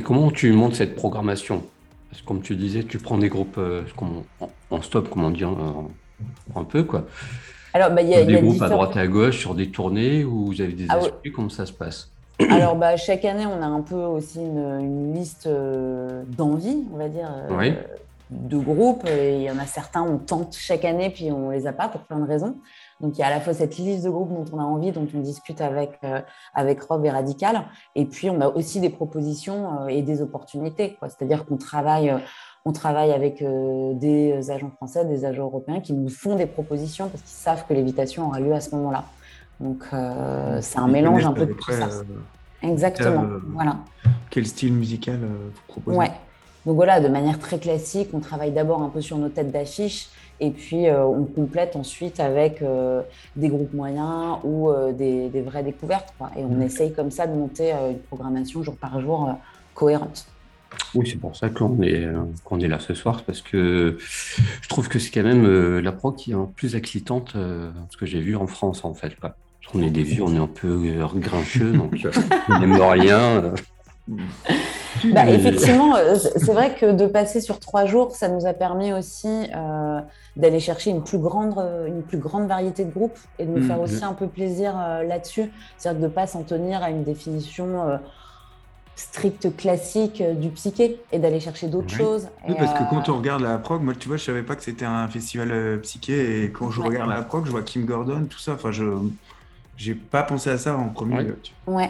Et 0.01 0.03
comment 0.03 0.31
tu 0.31 0.51
montes 0.51 0.73
cette 0.73 0.95
programmation? 0.95 1.61
Parce 2.09 2.23
que 2.23 2.27
comme 2.27 2.41
tu 2.41 2.55
disais, 2.55 2.81
tu 2.81 2.97
prends 2.97 3.19
des 3.19 3.29
groupes 3.29 3.59
euh, 3.59 3.83
en, 3.97 4.49
en 4.71 4.81
stop, 4.81 5.07
comment 5.11 5.29
dire, 5.29 5.51
un 6.55 6.63
peu 6.63 6.81
quoi. 6.83 7.05
Alors, 7.71 7.91
bah, 7.91 8.01
y 8.01 8.15
a, 8.15 8.21
y 8.21 8.25
des 8.25 8.37
a 8.37 8.41
groupes 8.41 8.63
à 8.63 8.69
droite 8.69 8.95
et 8.95 8.99
à 8.99 9.05
gauche 9.05 9.37
sur 9.37 9.53
des 9.53 9.69
tournées 9.69 10.25
où 10.25 10.47
vous 10.47 10.59
avez 10.59 10.73
des 10.73 10.87
Ah 10.89 10.97
comment 11.35 11.49
ça 11.49 11.67
se 11.67 11.71
passe? 11.71 12.09
Alors, 12.49 12.75
bah, 12.75 12.97
chaque 12.97 13.25
année, 13.25 13.45
on 13.45 13.61
a 13.61 13.67
un 13.67 13.81
peu 13.81 13.93
aussi 13.93 14.39
une, 14.39 14.79
une 14.79 15.13
liste 15.13 15.45
euh, 15.45 16.23
d'envie, 16.35 16.83
on 16.91 16.97
va 16.97 17.07
dire, 17.07 17.29
euh, 17.31 17.55
Oui. 17.55 17.75
de 18.31 18.57
groupes. 18.57 19.07
Et 19.07 19.35
il 19.35 19.43
y 19.43 19.51
en 19.51 19.59
a 19.59 19.67
certains, 19.67 20.01
on 20.01 20.17
tente 20.17 20.55
chaque 20.57 20.83
année, 20.83 21.11
puis 21.11 21.31
on 21.31 21.51
les 21.51 21.67
a 21.67 21.73
pas 21.73 21.89
pour 21.89 22.01
plein 22.01 22.17
de 22.17 22.27
raisons. 22.27 22.55
Donc, 23.01 23.17
il 23.17 23.21
y 23.21 23.23
a 23.23 23.27
à 23.27 23.29
la 23.31 23.41
fois 23.41 23.53
cette 23.53 23.77
liste 23.77 24.05
de 24.05 24.09
groupes 24.09 24.29
dont 24.29 24.45
on 24.55 24.59
a 24.59 24.63
envie, 24.63 24.91
dont 24.91 25.07
on 25.13 25.19
discute 25.19 25.59
avec, 25.59 25.97
euh, 26.03 26.21
avec 26.53 26.81
Rob 26.83 27.03
et 27.05 27.09
Radical. 27.09 27.63
Et 27.95 28.05
puis, 28.05 28.29
on 28.29 28.39
a 28.41 28.47
aussi 28.47 28.79
des 28.79 28.89
propositions 28.89 29.81
euh, 29.81 29.87
et 29.87 30.01
des 30.03 30.21
opportunités. 30.21 30.97
C'est-à-dire 31.01 31.45
qu'on 31.45 31.57
travaille, 31.57 32.11
euh, 32.11 32.19
on 32.63 32.73
travaille 32.73 33.11
avec 33.11 33.43
des 33.43 34.51
agents 34.51 34.69
français, 34.77 35.03
des 35.05 35.25
agents 35.25 35.45
européens 35.45 35.79
qui 35.79 35.93
nous 35.93 36.09
font 36.09 36.35
des 36.35 36.45
propositions 36.45 37.09
parce 37.09 37.23
qu'ils 37.23 37.31
savent 37.31 37.65
que 37.67 37.73
l'évitation 37.73 38.27
aura 38.27 38.39
lieu 38.39 38.53
à 38.53 38.61
ce 38.61 38.75
moment-là. 38.75 39.05
Donc, 39.59 39.83
c'est 40.61 40.77
un 40.77 40.87
mélange 40.87 41.25
un 41.25 41.33
peu 41.33 41.47
de 41.47 41.53
tout 41.53 41.71
ça. 41.71 41.89
Exactement. 42.61 43.25
Voilà. 43.53 43.77
Quel 44.29 44.45
style 44.45 44.73
musical 44.73 45.21
vous 45.21 45.61
proposez? 45.67 45.97
Ouais. 45.97 46.11
Donc 46.67 46.75
voilà, 46.75 46.99
de 46.99 47.07
manière 47.07 47.39
très 47.39 47.57
classique, 47.57 48.09
on 48.13 48.19
travaille 48.19 48.51
d'abord 48.51 48.83
un 48.83 48.89
peu 48.89 49.01
sur 49.01 49.17
nos 49.17 49.29
têtes 49.29 49.51
d'affiche 49.51 50.09
et 50.41 50.49
puis 50.49 50.87
euh, 50.87 51.05
on 51.05 51.23
complète 51.25 51.75
ensuite 51.75 52.19
avec 52.19 52.63
euh, 52.63 53.03
des 53.35 53.47
groupes 53.47 53.73
moyens 53.73 54.39
ou 54.43 54.69
euh, 54.69 54.91
des, 54.91 55.29
des 55.29 55.41
vraies 55.41 55.63
découvertes. 55.63 56.13
quoi. 56.17 56.31
Et 56.35 56.43
on 56.43 56.59
essaye 56.59 56.91
comme 56.93 57.11
ça 57.11 57.27
de 57.27 57.33
monter 57.33 57.71
une 57.71 57.99
programmation 57.99 58.63
jour 58.63 58.75
par 58.75 58.99
jour 58.99 59.29
cohérente. 59.75 60.25
Oui, 60.95 61.07
c'est 61.07 61.19
pour 61.19 61.35
ça 61.35 61.49
qu'on 61.49 61.81
est, 61.83 62.07
qu'on 62.43 62.59
est 62.59 62.67
là 62.67 62.79
ce 62.79 62.93
soir, 62.93 63.23
parce 63.23 63.41
que 63.41 63.97
je 63.99 64.69
trouve 64.69 64.87
que 64.87 64.99
c'est 64.99 65.11
quand 65.11 65.23
même 65.23 65.79
la 65.79 65.91
pro 65.91 66.11
qui 66.11 66.31
est 66.31 66.35
un 66.35 66.49
plus 66.55 66.75
excitante, 66.75 67.33
euh, 67.35 67.71
ce 67.89 67.97
que 67.97 68.05
j'ai 68.05 68.21
vu 68.21 68.35
en 68.35 68.47
France 68.47 68.83
en 68.83 68.93
fait. 68.93 69.15
Quoi. 69.19 69.35
Qu'on 69.69 69.83
est 69.83 69.89
des 69.89 70.03
vieux, 70.03 70.23
on 70.23 70.33
est 70.33 70.39
un 70.39 70.47
peu 70.47 70.81
grincheux, 71.15 71.73
donc 71.73 72.07
on 72.49 72.59
n'aime 72.59 72.81
rien. 72.81 73.53
Bah, 75.13 75.23
Mais- 75.25 75.33
effectivement, 75.35 75.95
euh, 75.95 76.15
c'est 76.15 76.51
vrai 76.53 76.75
que 76.75 76.91
de 76.91 77.05
passer 77.07 77.39
sur 77.41 77.59
trois 77.59 77.85
jours, 77.85 78.11
ça 78.15 78.27
nous 78.29 78.45
a 78.45 78.53
permis 78.53 78.91
aussi 78.93 79.47
euh, 79.55 79.99
d'aller 80.35 80.59
chercher 80.59 80.89
une 80.91 81.03
plus, 81.03 81.17
grande, 81.17 81.57
euh, 81.57 81.85
une 81.87 82.03
plus 82.03 82.17
grande 82.17 82.47
variété 82.47 82.83
de 82.85 82.91
groupes 82.91 83.17
et 83.39 83.45
de 83.45 83.51
nous 83.51 83.57
Mhm. 83.59 83.67
faire 83.67 83.79
aussi 83.81 84.03
un 84.03 84.13
peu 84.13 84.27
plaisir 84.27 84.73
euh, 84.77 85.03
là-dessus. 85.03 85.51
C'est-à-dire 85.77 86.01
de 86.01 86.07
ne 86.07 86.11
pas 86.11 86.27
s'en 86.27 86.43
tenir 86.43 86.83
à 86.83 86.89
une 86.89 87.03
définition 87.03 87.87
euh, 87.89 87.97
stricte 88.95 89.55
classique 89.55 90.21
euh, 90.21 90.33
du 90.33 90.49
psyché 90.49 91.01
et 91.11 91.19
d'aller 91.19 91.39
chercher 91.39 91.67
d'autres 91.67 91.87
Oui. 91.91 91.97
choses. 91.97 92.27
Oui, 92.47 92.55
parce 92.57 92.73
que 92.73 92.83
quand 92.89 93.09
on 93.09 93.17
regarde 93.17 93.41
la 93.41 93.57
prog, 93.57 93.81
moi, 93.81 93.93
tu 93.97 94.07
vois, 94.07 94.17
je 94.17 94.23
savais 94.25 94.43
pas 94.43 94.55
que 94.55 94.63
c'était 94.63 94.85
un 94.85 95.07
festival 95.07 95.51
euh, 95.51 95.77
psyché, 95.77 96.43
et 96.43 96.51
quand 96.51 96.69
je 96.69 96.81
Ouais. 96.81 96.87
regarde 96.89 97.09
la 97.09 97.21
prog, 97.23 97.45
je 97.45 97.51
vois 97.51 97.63
Kim 97.63 97.85
Gordon, 97.85 98.25
tout 98.29 98.39
ça. 98.39 98.53
Enfin, 98.53 98.71
je 98.71 98.83
j'ai 99.77 99.95
pas 99.95 100.21
pensé 100.21 100.49
à 100.51 100.57
ça 100.59 100.77
en 100.77 100.89
premier 100.89 101.15
Ouais. 101.15 101.23
lieu. 101.23 101.39
tu 101.41 101.53
Ouais. 101.65 101.89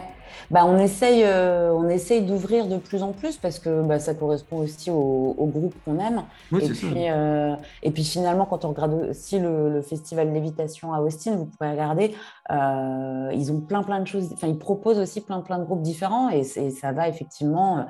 Bah, 0.50 0.66
on 0.66 0.78
essaye, 0.78 1.24
euh, 1.24 1.72
on 1.74 1.88
essaye 1.90 2.22
d'ouvrir 2.22 2.68
de 2.68 2.78
plus 2.78 3.02
en 3.04 3.14
plus 3.14 3.38
parce 3.38 3.60
que 3.60 3.82
bah, 3.82 4.00
ça 4.00 4.14
correspond 4.14 4.58
aussi 4.58 4.92
au, 4.92 5.36
au 5.38 5.46
groupe 5.48 5.74
qu'on 5.86 5.98
aime. 6.00 6.24
Oui, 6.52 6.66
et, 6.66 6.70
puis, 6.70 7.10
euh, 7.10 7.56
et 7.84 7.92
puis 7.92 8.04
finalement, 8.04 8.46
quand 8.46 8.66
on 8.66 8.70
regarde 8.70 8.94
aussi 9.10 9.40
le, 9.40 9.70
le 9.70 9.82
festival 9.82 10.32
Lévitation 10.32 10.94
à 10.94 11.00
Austin, 11.00 11.36
vous 11.36 11.46
pouvez 11.46 11.72
regarder, 11.72 12.14
euh, 12.52 13.32
ils 13.34 13.52
ont 13.52 13.62
plein 13.62 13.84
plein 13.84 14.00
de 14.00 14.08
choses, 14.08 14.30
enfin 14.34 14.48
ils 14.48 14.58
proposent 14.58 15.00
aussi 15.00 15.22
plein 15.22 15.42
plein 15.42 15.58
de 15.60 15.64
groupes 15.64 15.82
différents 15.82 16.30
et, 16.30 16.44
ça 16.44 16.92
va 16.92 17.08
effectivement 17.08 17.86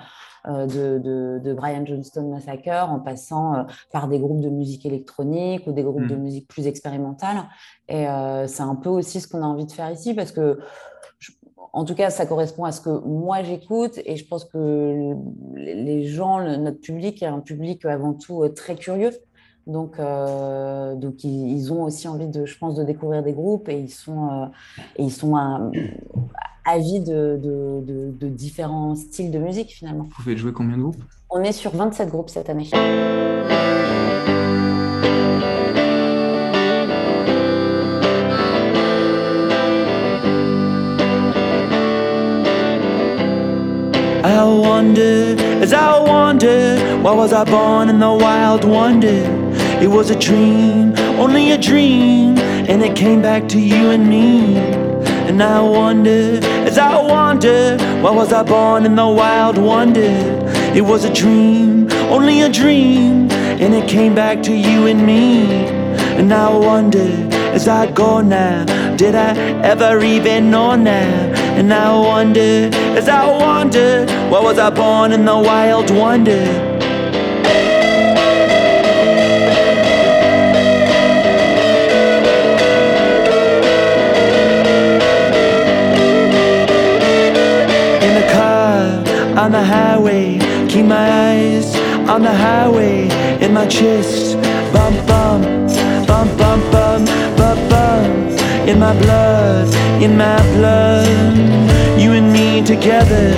de, 0.48 0.98
de, 0.98 1.42
de 1.44 1.54
Brian 1.54 1.86
Johnston 1.86 2.30
Massacre 2.30 2.90
en 2.90 3.00
passant 3.00 3.66
par 3.92 4.08
des 4.08 4.20
groupes 4.20 4.42
de 4.42 4.50
musique 4.50 4.86
électronique 4.86 5.68
ou 5.68 5.72
des 5.72 5.84
groupes 5.84 6.08
de 6.08 6.16
Mm. 6.16 6.22
musique 6.22 6.48
plus 6.48 6.68
expérimentale. 6.68 7.38
Et 7.88 8.06
c'est 8.48 8.64
un 8.64 8.76
peu 8.76 8.90
aussi 8.90 9.20
ce 9.22 9.28
qu'on 9.28 9.42
a 9.42 9.46
envie 9.46 9.66
de 9.66 9.72
faire 9.72 9.92
ici 9.92 10.14
parce 10.14 10.32
que 10.32 10.60
en 11.74 11.86
tout 11.86 11.96
cas, 11.96 12.10
ça 12.10 12.26
correspond 12.26 12.66
à 12.66 12.72
ce 12.72 12.82
que 12.82 12.90
moi 13.06 13.44
j'écoute 13.44 14.00
et 14.06 14.16
je 14.18 14.26
pense 14.28 14.46
que 14.46 15.14
les 15.56 16.06
gens, 16.06 16.40
le- 16.40 16.58
notre 16.58 16.82
public 16.82 17.22
est 17.24 17.28
un 17.28 17.40
public 17.40 17.86
avant 17.86 18.14
tout 18.14 18.44
euh, 18.44 18.50
très 18.50 18.76
curieux. 18.76 19.12
Donc, 19.68 20.00
euh, 20.00 20.96
donc 20.96 21.24
ils, 21.24 21.52
ils 21.52 21.72
ont 21.72 21.84
aussi 21.84 22.08
envie 22.08 22.28
de, 22.28 22.46
je 22.46 22.58
pense, 22.58 22.76
de 22.76 22.84
découvrir 22.84 23.22
des 23.24 23.34
groupes 23.34 23.70
et 23.70 23.80
ils 23.80 23.90
sont, 23.92 24.28
euh, 24.30 24.46
et 24.98 25.04
ils 25.04 25.12
sont 25.12 25.38
euh, 25.38 25.70
avides 26.66 27.06
de, 27.06 27.40
de, 27.42 27.82
de- 27.86 28.12
de 28.12 28.28
différents 28.28 28.96
styles 28.96 29.32
de 29.32 29.38
musique 29.40 29.70
finalement. 29.70 30.08
Vous 30.18 30.24
faites 30.24 30.38
jouer 30.38 30.52
combien 30.52 30.78
de 30.78 30.82
groupes? 30.82 31.04
On 31.30 31.42
est 31.42 31.52
sur 31.54 31.72
27 31.72 32.10
groupes 32.10 32.30
cette 32.30 32.50
année. 32.50 32.68
I 44.24 44.44
wonder, 44.44 45.36
as 45.64 45.74
I 45.74 46.00
wonder, 46.00 46.78
why 47.02 47.12
was 47.12 47.34
I 47.34 47.44
born 47.44 47.90
in 47.90 47.98
the 47.98 48.14
wild 48.14 48.64
wonder? 48.64 49.26
It 49.82 49.88
was 49.88 50.12
a 50.12 50.16
dream, 50.20 50.94
only 51.18 51.50
a 51.52 51.58
dream, 51.58 52.38
and 52.38 52.84
it 52.84 52.96
came 52.96 53.24
back 53.24 53.50
to 53.50 53.60
you 53.60 53.90
and 53.90 54.08
me. 54.08 54.58
And 55.28 55.42
I 55.42 55.60
wonder, 55.62 56.40
as 56.68 56.78
I 56.78 57.02
wonder, 57.02 57.78
why 58.04 58.12
was 58.12 58.32
I 58.32 58.44
born 58.44 58.86
in 58.86 58.96
the 58.96 59.08
wild 59.08 59.58
wonder? 59.58 60.14
It 60.76 60.82
was 60.82 61.04
a 61.04 61.12
dream, 61.12 61.92
only 62.12 62.42
a 62.42 62.50
dream, 62.50 63.32
and 63.32 63.74
it 63.74 63.90
came 63.90 64.14
back 64.14 64.44
to 64.44 64.54
you 64.54 64.86
and 64.86 65.04
me. 65.04 65.48
And 66.20 66.32
I 66.32 66.48
wonder, 66.56 67.10
as 67.56 67.68
I 67.68 67.92
go 67.92 68.22
now, 68.22 68.66
did 68.98 69.16
I 69.16 69.36
ever 69.64 70.04
even 70.04 70.52
know 70.52 70.76
now? 70.76 71.31
And 71.58 71.72
I 71.72 71.96
wonder, 71.98 72.70
as 72.98 73.08
I 73.08 73.26
wonder, 73.28 74.06
why 74.30 74.40
was 74.40 74.58
I 74.58 74.70
born 74.70 75.12
in 75.12 75.26
the 75.26 75.38
wild 75.38 75.92
wonder? 75.92 76.44
In 88.06 88.14
the 88.16 88.28
car, 88.32 89.44
on 89.44 89.52
the 89.52 89.64
highway, 89.64 90.40
keep 90.68 90.86
my 90.86 91.10
eyes 91.30 91.76
on 92.10 92.24
the 92.24 92.34
highway, 92.34 93.08
in 93.40 93.54
my 93.54 93.68
chest, 93.68 94.31
in 98.72 98.80
my 98.80 98.98
blood, 99.00 99.68
in 100.02 100.16
my 100.16 100.42
blood, 100.54 101.06
you 102.00 102.14
and 102.14 102.32
me 102.32 102.64
together, 102.64 103.34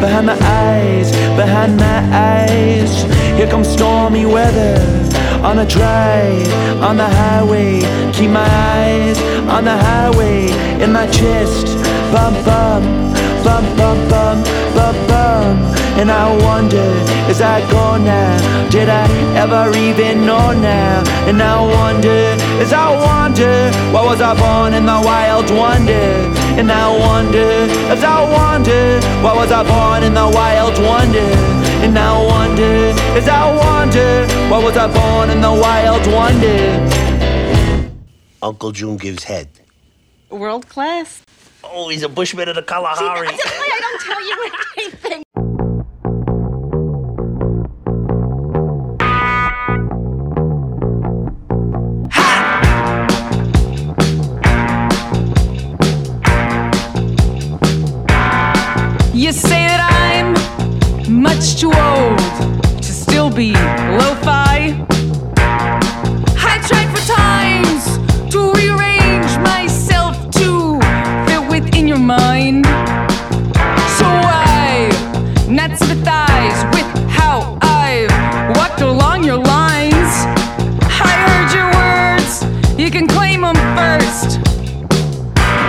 behind 0.00 0.26
my 0.26 0.36
eyes, 0.40 1.12
behind 1.36 1.76
my 1.76 2.00
eyes, 2.12 3.04
here 3.36 3.48
comes 3.48 3.68
stormy 3.68 4.26
weather, 4.26 4.74
on 5.44 5.60
a 5.60 5.66
drive, 5.66 6.52
on 6.82 6.96
the 6.96 7.08
highway, 7.08 7.78
keep 8.12 8.30
my 8.30 8.48
eyes 8.74 9.18
on 9.48 9.64
the 9.64 9.76
highway, 9.76 10.50
in 10.82 10.92
my 10.92 11.06
chest, 11.06 11.66
bump, 12.12 12.44
bump, 12.44 12.84
bump, 13.44 13.76
bump, 13.76 14.10
bump, 14.10 14.44
bump, 14.74 15.08
bump. 15.08 15.21
And 16.02 16.10
I 16.10 16.36
wonder, 16.42 16.90
as 17.30 17.40
I 17.40 17.60
go 17.70 17.96
now, 17.96 18.68
did 18.70 18.88
I 18.88 19.06
ever 19.38 19.70
even 19.78 20.26
know 20.26 20.50
now? 20.50 21.04
And 21.28 21.40
I 21.40 21.60
wonder, 21.62 22.34
as 22.60 22.72
I 22.72 22.90
wonder, 22.90 23.70
why 23.92 24.04
was 24.04 24.20
I 24.20 24.34
born 24.34 24.74
in 24.74 24.84
the 24.84 25.00
wild 25.00 25.48
wonder? 25.52 25.92
And 26.58 26.72
I 26.72 26.88
wonder, 26.90 27.50
as 27.94 28.02
I 28.02 28.20
wonder, 28.20 28.98
why 29.22 29.32
was 29.32 29.52
I 29.52 29.62
born 29.62 30.02
in 30.02 30.14
the 30.14 30.28
wild 30.28 30.76
wonder? 30.82 31.30
And 31.86 31.96
I 31.96 32.12
wonder, 32.20 32.90
as 33.16 33.28
I 33.28 33.54
wonder, 33.54 34.26
why 34.50 34.58
was 34.58 34.76
I 34.76 34.88
born 34.92 35.30
in 35.30 35.40
the 35.40 35.52
wild 35.52 36.04
wonder? 36.08 36.66
Uncle 38.42 38.72
June 38.72 38.96
gives 38.96 39.22
head. 39.22 39.48
World 40.30 40.68
class. 40.68 41.22
Oh, 41.62 41.90
he's 41.90 42.02
a 42.02 42.08
bushman 42.08 42.48
of 42.48 42.56
the 42.56 42.62
Kalahari. 42.62 43.28
That's 43.28 43.44
why 43.44 43.70
I 43.72 43.80
don't 43.80 44.00
tell 44.00 44.26
you 44.26 44.71
Say 59.32 59.66
that 59.66 59.80
I'm 59.90 61.22
much 61.22 61.56
too 61.58 61.72
old 61.72 62.18
to 62.82 62.92
still 62.92 63.30
be 63.30 63.52
lo-fi. 63.52 64.76
I 66.36 66.60
tried 66.68 66.90
for 66.94 67.02
times 67.08 67.82
to 68.30 68.52
rearrange 68.52 69.32
myself 69.38 70.30
to 70.32 70.78
fit 71.26 71.42
within 71.50 71.88
your 71.88 71.98
mind. 71.98 72.66
So 73.96 74.04
I 74.04 74.90
not 75.48 75.78
sympathize 75.78 76.64
with 76.76 76.86
how 77.08 77.58
I've 77.62 78.12
walked 78.56 78.82
along 78.82 79.24
your 79.24 79.38
lines. 79.38 80.12
I 81.00 81.12
heard 81.24 81.50
your 81.56 81.68
words, 81.80 82.44
you 82.78 82.90
can 82.90 83.06
claim 83.08 83.40
them 83.40 83.56
first. 83.74 84.38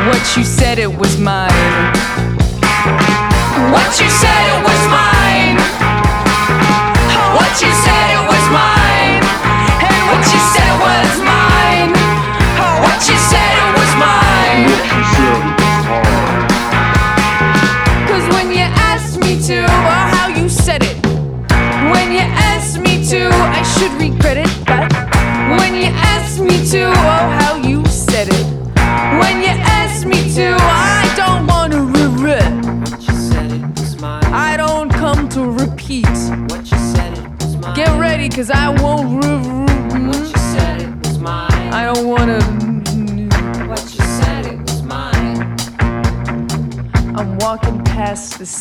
What 0.07 0.37
you 0.37 0.43
said 0.43 0.79
it 0.79 0.93
was 0.93 1.17
mine. 1.17 1.52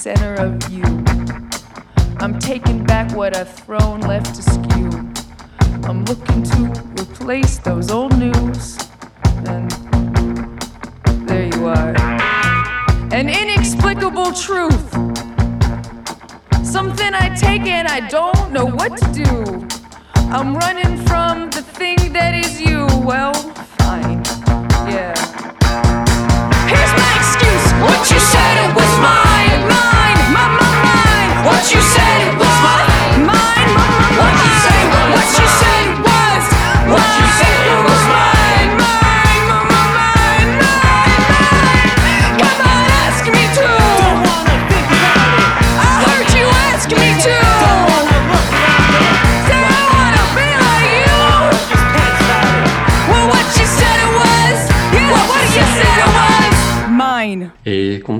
Center 0.03 0.35
of 0.35 0.69
you. 0.69 0.83
I'm 2.19 2.37
taking 2.41 2.85
back 2.85 3.15
what 3.15 3.37
I've 3.37 3.55
thrown 3.55 3.82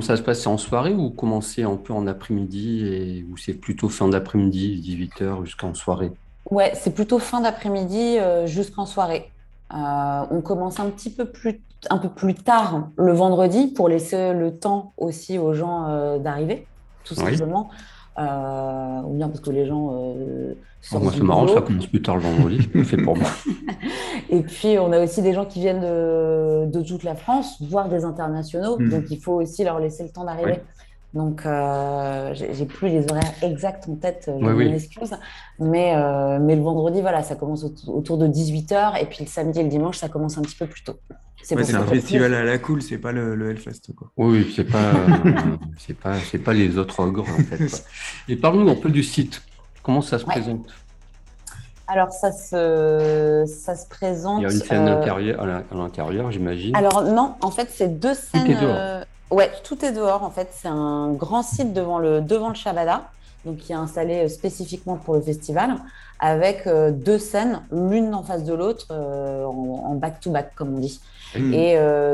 ça 0.03 0.17
se 0.17 0.21
passe 0.21 0.41
C'est 0.41 0.47
en 0.47 0.57
soirée 0.57 0.93
ou 0.93 1.09
commencer 1.09 1.63
un 1.63 1.77
peu 1.77 1.93
en 1.93 2.07
après-midi 2.07 2.85
et 2.85 3.23
ou 3.29 3.37
c'est 3.37 3.55
plutôt 3.55 3.89
fin 3.89 4.09
d'après-midi, 4.09 4.81
18h 4.81 5.45
jusqu'en 5.45 5.73
soirée? 5.73 6.11
Ouais, 6.51 6.73
c'est 6.75 6.93
plutôt 6.93 7.19
fin 7.19 7.41
d'après-midi 7.41 8.19
euh, 8.19 8.45
jusqu'en 8.45 8.85
soirée. 8.85 9.31
Euh, 9.73 10.25
on 10.29 10.41
commence 10.41 10.79
un 10.79 10.89
petit 10.89 11.13
peu 11.13 11.31
plus, 11.31 11.63
un 11.89 11.97
peu 11.97 12.09
plus 12.09 12.35
tard 12.35 12.89
le 12.97 13.13
vendredi 13.13 13.67
pour 13.67 13.89
laisser 13.89 14.33
le 14.33 14.59
temps 14.59 14.93
aussi 14.97 15.39
aux 15.39 15.53
gens 15.53 15.87
euh, 15.87 16.19
d'arriver, 16.19 16.67
tout 17.03 17.15
Oui. 17.17 17.37
Euh, 18.19 19.01
ou 19.05 19.13
bien 19.15 19.27
parce 19.27 19.39
que 19.39 19.49
les 19.49 19.65
gens 19.65 19.91
euh, 19.93 20.53
Oh, 20.55 20.55
sortent 20.81 21.03
Moi, 21.03 21.11
du 21.13 21.17
c'est 21.19 21.23
marrant, 21.23 21.47
ça 21.47 21.61
commence 21.61 21.87
plus 21.87 22.01
tard 22.01 22.15
le 22.17 22.21
vendredi, 22.23 22.69
c'est 22.73 22.83
fait 22.83 22.97
pour 22.97 23.15
moi. 23.17 23.27
Et 24.29 24.41
puis, 24.41 24.77
on 24.79 24.91
a 24.91 25.01
aussi 25.03 25.21
des 25.21 25.33
gens 25.33 25.45
qui 25.45 25.61
viennent 25.61 25.79
de, 25.81 26.65
de 26.71 26.81
toute 26.83 27.03
la 27.03 27.15
France, 27.15 27.55
voire 27.61 27.87
des 27.89 28.03
internationaux. 28.03 28.77
Mhm. 28.77 28.89
Donc, 28.89 29.03
il 29.09 29.19
faut 29.19 29.41
aussi 29.41 29.63
leur 29.63 29.79
laisser 29.79 30.03
le 30.03 30.09
temps 30.09 30.25
d'arriver. 30.25 30.51
Oui. 30.57 30.59
Donc, 31.13 31.45
euh, 31.45 32.33
j'ai 32.33 32.65
plus 32.65 32.89
les 32.89 33.05
horaires 33.09 33.33
exacts 33.43 33.87
en 33.87 33.95
tête, 33.95 34.23
je 34.27 34.45
Oui, 34.45 34.51
oui. 34.53 34.73
excuse. 34.73 35.11
Mais, 35.59 35.93
euh, 35.95 36.39
mais 36.41 36.55
le 36.55 36.61
vendredi, 36.63 37.01
voilà, 37.01 37.21
ça 37.23 37.35
commence 37.35 37.63
au- 37.63 37.91
autour 37.91 38.17
de 38.17 38.27
18h. 38.27 38.97
Et 39.01 39.05
puis, 39.05 39.19
le 39.23 39.29
samedi 39.29 39.59
et 39.59 39.63
le 39.63 39.69
dimanche, 39.69 39.97
ça 39.97 40.09
commence 40.09 40.37
un 40.37 40.41
petit 40.41 40.55
peu 40.57 40.65
plus 40.67 40.83
tôt. 40.83 40.95
C'est 41.43 41.55
Ouais, 41.55 41.75
un 41.75 41.85
festival 41.85 42.33
à 42.33 42.43
la 42.43 42.57
cool, 42.57 42.81
c'est 42.81 42.97
pas 42.97 43.11
le, 43.11 43.35
le 43.35 43.51
Hellfest. 43.51 43.93
Quoi. 43.95 44.09
Oui, 44.17 44.51
c'est 44.55 44.63
pas, 44.63 44.77
euh, 44.77 45.57
c'est 45.77 45.93
pas, 45.97 46.15
c'est 46.31 46.37
pas 46.37 46.53
les 46.53 46.77
autres 46.77 46.99
ogres 47.01 47.25
en 47.29 47.43
fait. 47.43 47.57
quoi. 47.69 47.79
Et 48.29 48.35
parle-nous 48.37 48.69
un 48.71 48.75
peu 48.75 48.89
du 48.89 49.03
site. 49.03 49.41
Comment 49.83 50.01
ça 50.01 50.17
se 50.19 50.25
Ouais. 50.25 50.31
présente? 50.33 50.67
Alors, 51.87 52.11
ça 52.13 52.31
se, 52.31 53.43
ça 53.45 53.75
se 53.75 53.85
présente. 53.87 54.39
Il 54.39 54.43
y 54.43 54.45
a 54.47 54.51
une 54.53 54.59
scène 54.59 54.87
euh, 54.87 55.03
à 55.37 55.45
l'in- 55.45 55.63
à 55.69 55.75
l'intérieur, 55.75 56.31
j'imagine. 56.31 56.73
Alors 56.77 57.03
non, 57.03 57.35
en 57.41 57.51
fait, 57.51 57.69
c'est 57.71 57.99
deux 57.99 58.13
scènes. 58.13 58.49
est 58.49 58.55
dehors. 58.61 58.75
euh, 58.77 59.03
Ouais, 59.31 59.51
tout 59.63 59.83
est 59.83 59.91
dehors. 59.91 60.23
En 60.23 60.29
fait, 60.29 60.49
c'est 60.53 60.69
un 60.69 61.11
grand 61.11 61.43
site 61.43 61.73
devant 61.73 61.99
le 61.99 62.21
devant 62.21 62.49
le 62.49 62.55
Shabada, 62.55 63.09
donc 63.45 63.57
qui 63.57 63.71
est 63.71 63.75
installé 63.75 64.25
euh, 64.25 64.27
spécifiquement 64.29 64.97
pour 64.97 65.15
le 65.15 65.21
festival, 65.21 65.75
avec 66.19 66.67
euh, 66.67 66.91
deux 66.91 67.17
scènes, 67.17 67.61
l'une 67.71 68.13
en 68.13 68.23
face 68.23 68.43
de 68.43 68.53
l'autre, 68.53 68.87
euh, 68.91 69.45
en 69.45 69.95
back-to-back, 69.95 70.55
comme 70.55 70.75
on 70.75 70.79
dit. 70.79 70.99
Mm. 71.37 71.53
Et 71.53 71.71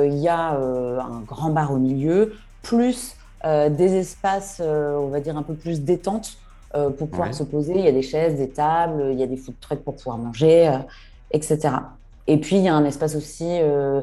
il 0.07 0.17
y 0.17 0.29
a 0.29 0.51
un 0.51 1.19
grand 1.21 1.49
bar 1.49 1.73
au 1.73 1.77
milieu, 1.77 2.33
plus 2.61 3.15
des 3.43 3.95
espaces, 3.95 4.61
on 4.61 5.07
va 5.07 5.19
dire 5.19 5.37
un 5.37 5.43
peu 5.43 5.55
plus 5.55 5.81
détente 5.81 6.37
pour 6.71 7.09
pouvoir 7.09 7.27
Ouais. 7.29 7.33
se 7.33 7.43
poser. 7.43 7.73
Il 7.77 7.83
y 7.83 7.87
a 7.87 7.91
des 7.91 8.01
chaises, 8.01 8.37
des 8.37 8.49
tables, 8.49 9.09
il 9.11 9.19
y 9.19 9.23
a 9.23 9.27
des 9.27 9.35
food 9.35 9.55
trucks 9.59 9.83
pour 9.83 9.95
pouvoir 9.95 10.17
manger, 10.17 10.71
etc. 11.31 11.69
Et 12.29 12.37
puis 12.37 12.57
il 12.57 12.61
y 12.61 12.67
a 12.67 12.75
un 12.75 12.85
espace 12.85 13.15
aussi, 13.15 13.47
euh, 13.47 14.01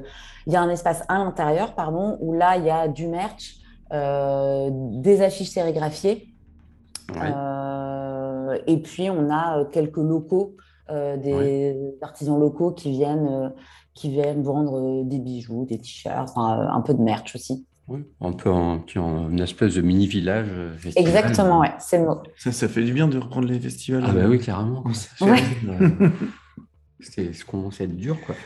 il 0.49 0.53
y 0.53 0.57
a 0.57 0.61
un 0.61 0.69
espace 0.69 1.05
à 1.09 1.19
l'intérieur, 1.19 1.75
pardon, 1.75 2.19
où 2.21 2.33
là 2.35 2.57
il 2.57 2.65
y 2.65 2.71
a 2.71 2.89
du 2.89 3.07
merch, 3.07 3.55
euh, 3.93 4.69
des 4.73 5.23
affiches 5.23 5.51
sérigraphiées. 5.51 6.29
Euh, 7.15 8.59
et 8.67 8.79
puis, 8.83 9.11
on 9.11 9.31
a 9.31 9.59
euh, 9.61 9.65
quelques 9.65 9.97
locaux, 9.97 10.57
euh, 10.91 11.17
des 11.17 11.77
artisans 12.03 12.39
locaux 12.39 12.73
qui 12.73 12.91
viennent, 12.91 13.29
euh, 13.29 13.49
qui 13.95 14.11
viennent 14.11 14.43
vendre 14.43 15.05
des 15.05 15.19
bijoux, 15.19 15.65
des 15.67 15.79
t-shirts, 15.79 16.31
enfin, 16.31 16.69
un 16.71 16.81
peu 16.81 16.95
de 16.95 17.03
merch 17.03 17.35
aussi. 17.35 17.67
Oui, 17.89 18.01
un 18.21 18.33
peu 18.33 18.51
un- 18.51 18.83
une 18.97 19.41
espèce 19.41 19.75
de 19.75 19.81
mini 19.81 20.07
village. 20.09 20.49
festival. 20.77 21.09
Exactement, 21.09 21.61
ouais, 21.61 21.73
c'est 21.79 21.99
le 21.99 22.07
mot. 22.07 22.17
Ça, 22.37 22.51
ça 22.51 22.67
fait 22.69 22.83
du 22.83 22.93
bien 22.93 23.07
de 23.07 23.17
reprendre 23.19 23.47
les 23.47 23.61
festivals. 23.61 24.03
Ah 24.07 24.13
bah 24.13 24.27
oui, 24.29 24.41
carrément. 24.41 24.83
Ouais. 25.21 25.37
Euh, 27.01 27.05
C'est 27.05 27.33
ce 27.33 27.45
commence 27.45 27.81
à 27.81 27.85
être 27.85 27.97
dur, 27.97 28.21
quoi. 28.21 28.37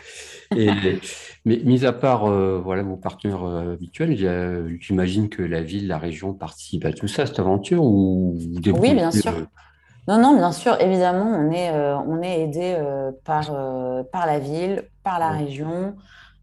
Et, 0.54 0.70
mais 1.44 1.58
mis 1.64 1.84
à 1.86 1.92
part 1.92 2.26
euh, 2.26 2.60
voilà 2.60 2.82
vos 2.82 2.96
partenaires 2.96 3.44
euh, 3.44 3.74
habituels, 3.74 4.26
a- 4.26 4.68
j'imagine 4.80 5.28
que 5.28 5.42
la 5.42 5.62
ville, 5.62 5.86
la 5.88 5.98
région 5.98 6.34
participent 6.34 6.84
à 6.86 6.92
tout 6.92 7.08
ça, 7.08 7.26
cette 7.26 7.38
aventure, 7.38 7.84
ou 7.84 8.36
vous 8.38 8.60
Oui, 8.72 8.94
bien 8.94 9.10
sûr. 9.10 9.32
euh, 9.32 9.46
Non, 10.08 10.20
non, 10.20 10.36
bien 10.36 10.52
sûr, 10.52 10.80
évidemment, 10.80 11.26
on 11.26 11.50
est, 11.52 11.70
euh, 11.72 11.98
on 11.98 12.22
est 12.22 12.42
aidé 12.42 12.74
euh, 12.78 13.12
par, 13.24 13.52
euh, 13.54 14.02
par 14.12 14.26
la 14.26 14.38
ville, 14.40 14.88
par 15.04 15.18
la 15.18 15.30
Ouais. 15.30 15.38
région 15.38 15.96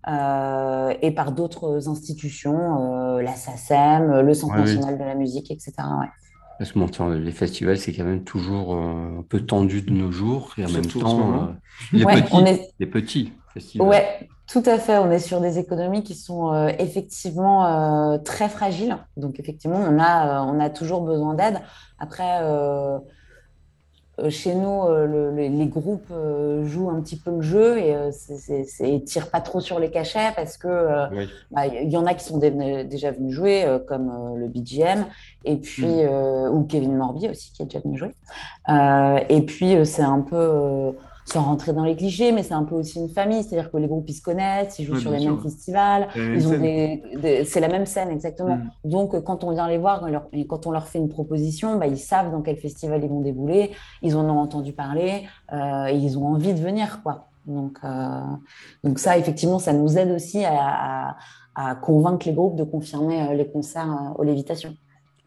euh, 0.10 0.94
et 1.02 1.12
par 1.14 1.32
d'autres 1.34 1.90
institutions, 1.90 3.18
euh, 3.18 3.22
la 3.24 3.36
SACEM, 3.36 4.22
le 4.22 4.34
Centre 4.34 4.56
Ouais, 4.56 4.62
oui. 4.64 4.82
national 4.82 4.98
de 5.00 5.04
la 5.04 5.16
musique, 5.16 5.52
etc. 5.52 6.00
ouais. 6.00 6.08
Parce 6.58 6.72
que 6.72 6.80
bon, 6.80 6.88
tiens, 6.90 7.10
les 7.14 7.32
festivals, 7.32 7.78
c'est 7.78 7.94
quand 7.94 8.04
même 8.04 8.24
toujours 8.24 8.76
euh, 8.76 9.20
un 9.20 9.24
peu 9.24 9.46
tendu 9.46 9.82
de 9.82 9.92
nos 9.92 10.12
jours, 10.12 10.54
et 10.58 10.66
en 10.66 10.70
même 10.70 10.88
temps, 10.88 11.50
euh, 11.50 11.54
les, 11.92 12.06
Ouais, 12.06 12.16
petits, 12.24 12.34
on 12.34 12.46
est- 12.46 12.74
les 12.80 12.88
petits 12.88 13.34
festivals. 13.54 13.88
Ouais, 13.90 14.32
tout 14.48 14.64
à 14.66 14.80
fait. 14.80 14.98
On 14.98 15.12
est 15.12 15.20
sur 15.20 15.40
des 15.40 15.60
économies 15.60 16.04
qui 16.04 16.16
sont 16.16 16.52
euh, 16.54 16.70
effectivement 16.80 18.14
euh, 18.14 18.18
très 18.18 18.50
fragiles. 18.50 18.98
Donc 19.18 19.40
effectivement, 19.40 19.78
on 19.80 20.00
a, 20.00 20.42
euh, 20.42 20.52
on 20.52 20.60
a 20.60 20.70
toujours 20.70 21.02
besoin 21.02 21.36
d'aide. 21.36 21.62
Après, 22.00 22.42
chez 24.30 24.56
nous, 24.56 24.84
euh, 24.84 25.06
le- 25.06 25.32
le- 25.32 25.48
les 25.48 25.68
groupes 25.68 26.10
euh, 26.12 26.66
jouent 26.66 26.90
un 26.90 27.00
petit 27.02 27.18
peu 27.18 27.32
le 27.32 27.42
jeu 27.42 27.78
et 27.78 27.96
euh, 27.96 28.10
ils 28.80 29.04
tirent 29.04 29.30
pas 29.30 29.42
trop 29.42 29.60
sur 29.60 29.80
les 29.80 29.92
cachets 29.92 30.32
parce 30.36 30.58
que 30.58 30.68
euh, 30.68 31.06
Oui. 31.12 31.30
bah, 31.52 31.68
il 31.68 31.90
y 31.90 31.98
en 31.98 32.06
a 32.06 32.14
qui 32.16 32.24
sont 32.26 32.38
dé- 32.38 32.84
déjà 32.84 33.12
venus 33.12 33.34
jouer, 33.34 33.64
euh, 33.66 33.78
comme 33.80 34.10
euh, 34.10 34.36
le 34.38 34.48
BGM, 34.48 35.06
et 35.46 35.58
puis, 35.58 35.86
Mm. 35.86 36.08
euh, 36.10 36.50
ou 36.50 36.64
Kevin 36.64 36.96
Morby 36.96 37.30
aussi, 37.30 37.52
qui 37.54 37.62
est 37.62 37.66
déjà 37.66 37.80
venu 37.80 37.98
jouer. 37.98 38.16
Euh, 38.70 39.20
et 39.30 39.42
puis, 39.44 39.76
euh, 39.76 39.84
c'est 39.86 40.02
un 40.02 40.22
peu, 40.22 40.36
euh, 40.36 40.92
sans 41.28 41.42
rentrer 41.44 41.74
dans 41.74 41.84
les 41.84 41.96
clichés, 41.98 42.32
mais 42.32 42.42
c'est 42.42 42.54
un 42.54 42.64
peu 42.64 42.76
aussi 42.76 43.00
une 43.00 43.10
famille, 43.10 43.44
c'est-à-dire 43.44 43.70
que 43.70 43.76
les 43.78 43.88
groupes, 43.88 44.10
ils 44.10 44.14
se 44.14 44.22
connaissent, 44.22 44.80
ils 44.80 44.86
jouent 44.86 44.94
Ouais, 44.94 45.00
sur 45.02 45.12
les 45.12 45.20
mêmes 45.26 45.40
festivals, 45.42 46.08
C'est 46.14 46.20
la 46.20 46.26
même 46.30 46.36
ils 46.40 46.48
ont 46.48 46.52
scène. 46.52 46.62
des, 46.62 47.04
des- 47.22 47.44
c'est 47.44 47.60
la 47.60 47.68
même 47.68 47.86
scène, 47.86 48.10
exactement. 48.12 48.56
Mm. 48.56 48.72
Donc, 48.86 49.24
quand 49.24 49.44
on 49.44 49.52
vient 49.52 49.68
les 49.68 49.78
voir, 49.78 50.00
quand, 50.00 50.08
leur- 50.08 50.28
et 50.32 50.48
quand 50.48 50.66
on 50.68 50.72
leur 50.72 50.88
fait 50.88 51.00
une 51.00 51.10
proposition, 51.10 51.78
bah, 51.78 51.88
ils 51.88 51.98
savent 51.98 52.32
dans 52.32 52.42
quel 52.42 52.56
festival 52.56 53.04
ils 53.04 53.10
vont 53.10 53.20
débouler, 53.20 53.72
ils 54.02 54.16
en 54.16 54.24
ont 54.30 54.40
entendu 54.40 54.72
parler, 54.72 55.28
euh, 55.52 55.88
et 55.88 55.96
ils 55.98 56.18
ont 56.18 56.28
envie 56.28 56.54
de 56.54 56.60
venir, 56.60 57.02
quoi. 57.04 57.28
Donc, 57.46 57.78
euh, 57.84 58.22
donc 58.86 58.98
ça, 59.00 59.18
effectivement, 59.18 59.60
ça 59.60 59.74
nous 59.74 59.98
aide 59.98 60.12
aussi 60.12 60.46
à, 60.46 60.54
à- 61.10 61.18
à 61.56 61.76
convaincre 61.76 62.26
les 62.28 62.34
groupes 62.34 62.56
de 62.56 62.64
confirmer 62.64 63.22
euh, 63.22 63.34
les 63.34 63.50
concerts 63.50 63.92
euh, 63.92 64.14
aux 64.18 64.24
Lévitations. 64.24 64.76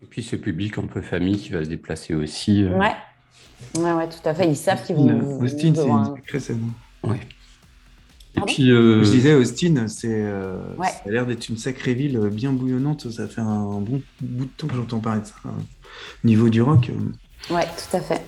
Et 0.02 0.06
puis 0.06 0.22
ce 0.22 0.36
public 0.36 0.78
un 0.78 0.86
peu 0.86 1.02
famille 1.02 1.36
qui 1.36 1.50
va 1.50 1.62
se 1.62 1.68
déplacer 1.68 2.14
aussi. 2.14 2.62
euh, 2.64 2.78
Ouais. 2.78 2.92
Ouais, 3.77 3.92
ouais, 3.92 4.09
tout 4.09 4.29
à 4.29 4.35
fait. 4.35 4.49
Ils 4.49 4.57
savent 4.57 4.85
qu'ils 4.85 4.96
vont. 4.96 5.40
Austin, 5.42 5.44
Austin, 5.44 5.73
c'est 5.75 5.83
une 5.88 6.05
sacrée 6.16 6.40
scène. 6.40 6.70
ouais. 7.05 7.20
Et 8.37 8.40
puis, 8.42 8.70
euh, 8.70 9.03
Je 9.03 9.11
disais, 9.11 9.35
Austin, 9.35 9.88
c'est, 9.88 10.07
euh, 10.09 10.57
Ouais. 10.79 10.87
ça 10.88 11.03
a 11.07 11.11
l'air 11.11 11.27
d'être 11.27 11.49
une 11.49 11.57
sacrée 11.57 11.94
ville 11.94 12.16
bien 12.33 12.53
bouillonnante. 12.53 13.11
Ça 13.11 13.27
fait 13.27 13.40
un 13.40 13.81
bon 13.81 14.01
bout 14.20 14.44
de 14.44 14.51
temps 14.57 14.68
que 14.68 14.75
j'entends 14.77 15.01
parler 15.01 15.23
de 15.23 15.27
ça. 15.27 15.35
Au 15.44 16.27
niveau 16.27 16.49
du 16.49 16.62
rock, 16.62 16.90
euh, 16.90 17.55
Ouais, 17.55 17.64
tout 17.66 17.96
à 17.96 18.01
fait. 18.01 18.23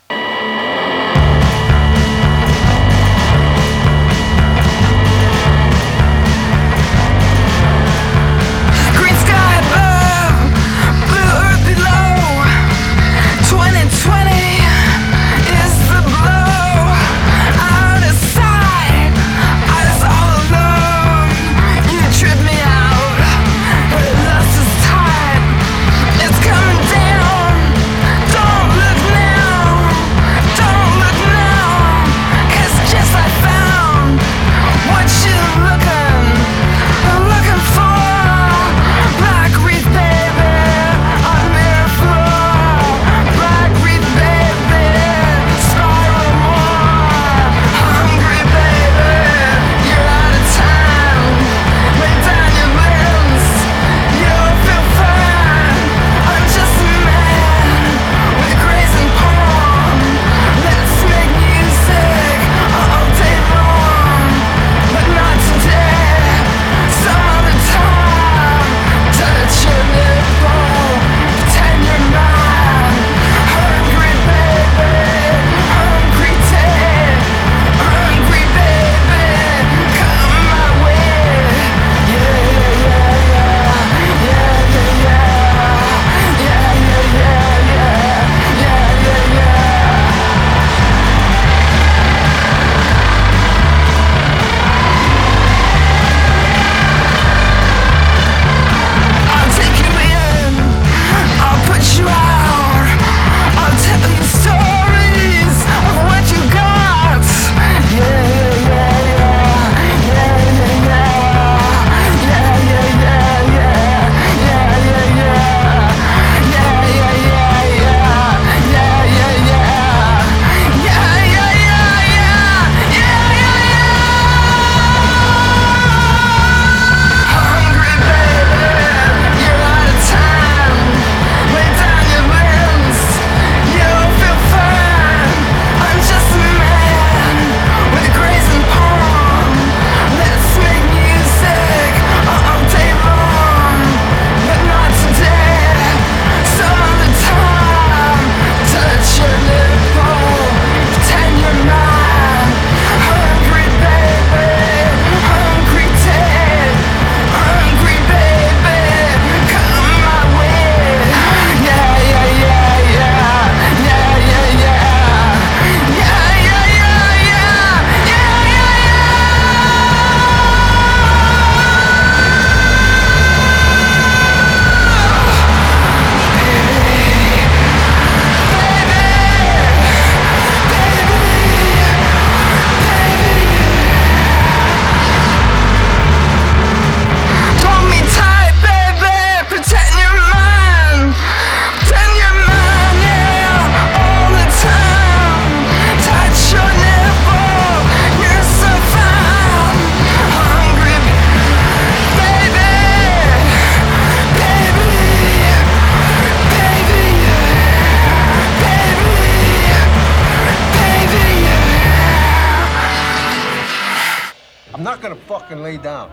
Fucking 215.27 215.63
lay 215.63 215.79
down. 215.79 216.13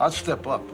I'll 0.00 0.10
step 0.10 0.44
up. 0.48 0.64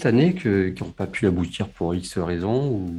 Cette 0.00 0.06
année 0.06 0.32
que- 0.32 0.70
qui 0.70 0.82
n'ont 0.82 0.90
pas 0.90 1.06
pu 1.06 1.26
aboutir 1.26 1.68
pour 1.68 1.94
X 1.94 2.16
raisons 2.18 2.68
ou... 2.68 2.90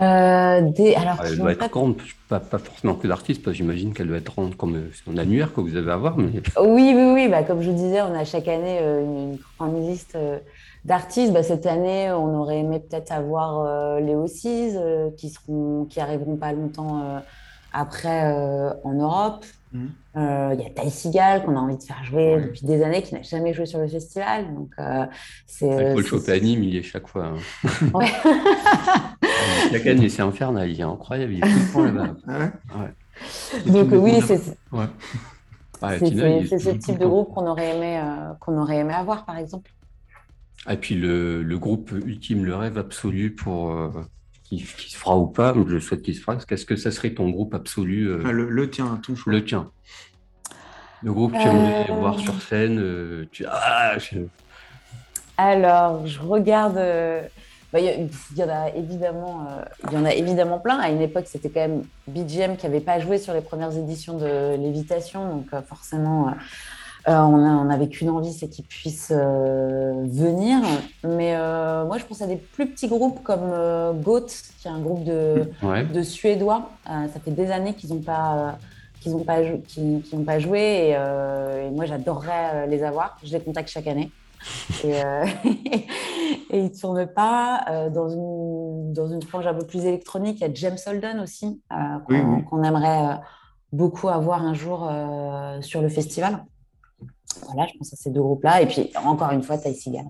Euh, 0.00 0.60
des, 0.70 0.94
alors, 0.94 1.16
Ah, 1.18 1.24
Elle 1.26 1.36
doit 1.38 1.52
être 1.52 1.58
pas- 1.58 1.68
grande, 1.68 1.96
pas, 2.28 2.38
pas 2.40 2.58
forcément 2.58 2.94
que 2.94 3.06
d'artistes, 3.08 3.42
parce 3.42 3.54
que 3.54 3.58
j'imagine 3.58 3.92
qu'elle 3.92 4.06
doit 4.06 4.16
être 4.18 4.32
grande 4.32 4.56
comme 4.56 4.76
euh, 4.76 4.90
un 5.12 5.18
annuaire 5.18 5.52
que 5.52 5.60
vous 5.60 5.76
avez 5.76 5.90
à 5.90 5.96
voir. 5.96 6.16
Mais... 6.16 6.30
Oui, 6.62 6.92
oui, 6.96 7.10
oui. 7.14 7.28
Bah, 7.28 7.42
comme 7.42 7.60
je 7.60 7.68
vous 7.70 7.76
disais, 7.76 8.00
on 8.02 8.14
a 8.14 8.24
chaque 8.24 8.46
année 8.48 8.78
euh, 8.80 9.02
une, 9.04 9.32
une 9.32 9.38
grande 9.58 9.86
liste 9.86 10.14
euh, 10.14 10.38
d'artistes. 10.84 11.32
Bah, 11.32 11.42
cette 11.42 11.66
année, 11.66 12.10
on 12.12 12.38
aurait 12.40 12.60
aimé 12.60 12.78
peut-être 12.80 13.10
avoir 13.12 13.60
euh, 13.66 14.00
les 14.00 14.14
Ossies 14.14 14.70
euh, 14.76 15.10
qui 15.16 15.28
seront, 15.30 15.84
qui 15.90 16.00
arriveront 16.00 16.36
pas 16.36 16.52
longtemps 16.52 17.02
euh, 17.02 17.18
après 17.72 18.32
euh, 18.32 18.70
en 18.84 18.92
Europe. 18.94 19.44
Euh, 20.18 20.54
Il 20.58 20.60
y 20.64 20.66
a 20.66 20.70
Ty 20.70 20.90
Seagal 20.90 21.44
qu'on 21.44 21.56
a 21.56 21.60
envie 21.60 21.76
de 21.78 21.82
faire 21.82 22.02
jouer 22.02 22.40
depuis 22.42 22.66
des 22.66 22.82
années, 22.82 23.02
qui 23.02 23.14
n'a 23.14 23.22
jamais 23.22 23.52
joué 23.54 23.66
sur 23.66 23.78
le 23.78 23.86
festival. 23.88 24.52
Donc, 24.54 24.70
euh, 24.78 25.06
c'est. 25.46 25.94
Paul 25.94 26.04
Chopin 26.04 26.32
anime, 26.32 26.64
il 26.64 26.74
y 26.74 26.76
est 26.78 26.82
chaque 26.82 27.06
fois. 27.06 27.26
hein. 27.26 27.68
Ouais. 27.94 28.06
Chaque 29.70 29.86
année, 29.86 30.08
c'est 30.08 30.22
infernal, 30.22 30.70
il 30.70 30.80
est 30.80 30.82
incroyable, 30.84 31.32
il 31.34 31.38
est 31.38 31.40
tout 31.42 31.48
le 31.58 31.72
temps 31.72 31.84
là-bas. 31.84 32.16
Ouais. 32.26 33.70
Donc, 33.70 33.88
oui, 33.92 34.20
c'est 34.26 34.40
Ouais. 34.72 34.86
Ouais, 35.82 35.98
c'est- 36.00 36.58
ce 36.58 36.70
type 36.70 36.98
de 36.98 37.06
groupe 37.06 37.32
qu'on 37.34 37.46
aurait 37.46 37.76
aimé, 37.76 38.00
euh, 38.02 38.32
qu'on 38.40 38.58
aurait 38.60 38.78
aimé 38.78 38.94
avoir, 38.94 39.24
par 39.24 39.38
exemple. 39.38 39.70
Et 40.68 40.76
puis 40.76 40.94
le, 40.96 41.42
le 41.42 41.58
groupe 41.58 41.92
ultime, 41.92 42.44
le 42.44 42.56
rêve 42.56 42.78
absolu 42.78 43.30
pour, 43.32 43.70
euh, 43.70 43.90
qui, 44.42 44.56
qui 44.56 44.90
se 44.90 44.96
fera 44.96 45.16
ou 45.16 45.26
pas, 45.28 45.54
je 45.68 45.78
souhaite 45.78 46.02
qu'il 46.02 46.16
se 46.16 46.22
fasse. 46.22 46.44
Qu'est-ce 46.46 46.66
que 46.66 46.74
ça 46.76 46.90
serait 46.90 47.14
ton 47.14 47.30
groupe 47.30 47.54
absolu 47.54 48.08
euh, 48.08 48.22
Ah, 48.26 48.32
le, 48.32 48.48
le 48.50 48.68
tien, 48.70 48.98
ton 49.06 49.14
choix. 49.14 49.32
Le 49.32 49.44
tien. 49.44 49.70
Le 51.02 51.12
groupe 51.12 51.32
que 51.32 51.38
tu 51.42 51.46
aimerais 51.48 51.86
Euh. 51.90 51.94
voir 51.94 52.18
sur 52.18 52.40
scène. 52.42 52.78
euh, 52.80 53.28
tu... 53.30 53.44
Ah, 53.48 53.98
je- 53.98 54.18
Alors, 55.36 56.06
je 56.06 56.20
regarde. 56.20 56.76
euh, 56.76 57.22
bah, 57.72 57.80
Il 57.80 57.86
y, 57.86 58.08
il 58.36 58.42
en 58.42 58.48
a 58.48 58.70
évidemment, 58.74 59.40
euh, 59.50 59.62
il 59.90 59.92
y 59.94 60.00
en 60.00 60.04
a 60.04 60.12
évidemment 60.14 60.58
plein. 60.58 60.78
À 60.78 60.88
une 60.88 61.00
époque, 61.02 61.26
c'était 61.26 61.50
quand 61.50 61.60
même 61.60 61.84
BGM 62.08 62.56
qui 62.56 62.66
n'avait 62.66 62.80
pas 62.80 62.98
joué 62.98 63.18
sur 63.18 63.32
les 63.34 63.42
premières 63.42 63.76
éditions 63.76 64.16
de 64.18 64.56
Lévitation, 64.56 65.28
donc 65.28 65.46
euh, 65.52 65.60
forcément, 65.62 66.28
euh, 67.08 67.14
on 67.16 67.64
n'avait 67.66 67.88
qu'une 67.88 68.10
envie, 68.10 68.32
c'est 68.32 68.48
qu'ils 68.48 68.64
puissent 68.64 69.12
venir. 69.12 70.58
Mais 71.04 71.36
moi, 71.86 71.96
je 71.98 72.04
pense 72.04 72.20
à 72.22 72.26
des 72.26 72.36
plus 72.36 72.66
petits 72.66 72.88
groupes 72.88 73.22
comme 73.22 73.52
Goat, 74.02 74.26
qui 74.60 74.66
est 74.66 74.70
un 74.70 74.80
groupe 74.80 75.04
de, 75.04 75.48
Ouais. 75.62 75.84
de 75.84 76.02
Suédois. 76.02 76.70
Ça 76.86 77.20
fait 77.24 77.30
des 77.30 77.50
années 77.50 77.74
qu'ils 77.74 77.90
n'ont 77.94 78.02
pas, 78.02 78.58
pas, 79.24 79.42
qu'ils 79.66 80.02
n'ont 80.12 80.24
pas 80.24 80.38
joué, 80.38 80.88
et, 80.90 80.96
euh, 80.96 81.68
et 81.68 81.70
moi, 81.70 81.84
j'adorerais 81.84 82.50
euh, 82.54 82.66
les 82.66 82.82
avoir. 82.82 83.16
Je 83.22 83.32
les 83.32 83.40
contacte 83.40 83.68
chaque 83.68 83.86
année. 83.86 84.10
Et, 84.84 85.02
euh, 85.02 85.26
et 86.50 86.58
ils 86.58 86.64
ne 86.64 86.80
tournent 86.80 87.08
pas. 87.08 87.64
Euh, 87.68 87.90
dans, 87.90 88.08
une, 88.08 88.92
dans 88.92 89.08
une 89.08 89.20
frange 89.22 89.48
un 89.48 89.54
peu 89.54 89.66
plus 89.66 89.84
électronique, 89.84 90.38
il 90.40 90.42
y 90.42 90.44
a 90.44 90.54
James 90.54 90.78
Holden 90.86 91.18
aussi, 91.18 91.60
qu'on 91.68 92.00
Oui, 92.08 92.20
oui. 92.24 92.44
qu'on 92.44 92.62
aimerait 92.62 93.18
beaucoup 93.72 94.08
avoir 94.08 94.42
un 94.42 94.54
jour 94.54 94.88
sur 95.60 95.82
le 95.82 95.88
festival. 95.88 96.44
Voilà, 97.46 97.66
je 97.66 97.78
pense 97.78 97.92
à 97.92 97.96
ces 97.96 98.10
deux 98.10 98.22
groupes-là. 98.22 98.62
Et 98.62 98.66
puis, 98.66 98.90
encore 99.04 99.32
une 99.32 99.42
fois, 99.42 99.58
Ty 99.58 99.74
Seagal. 99.74 100.06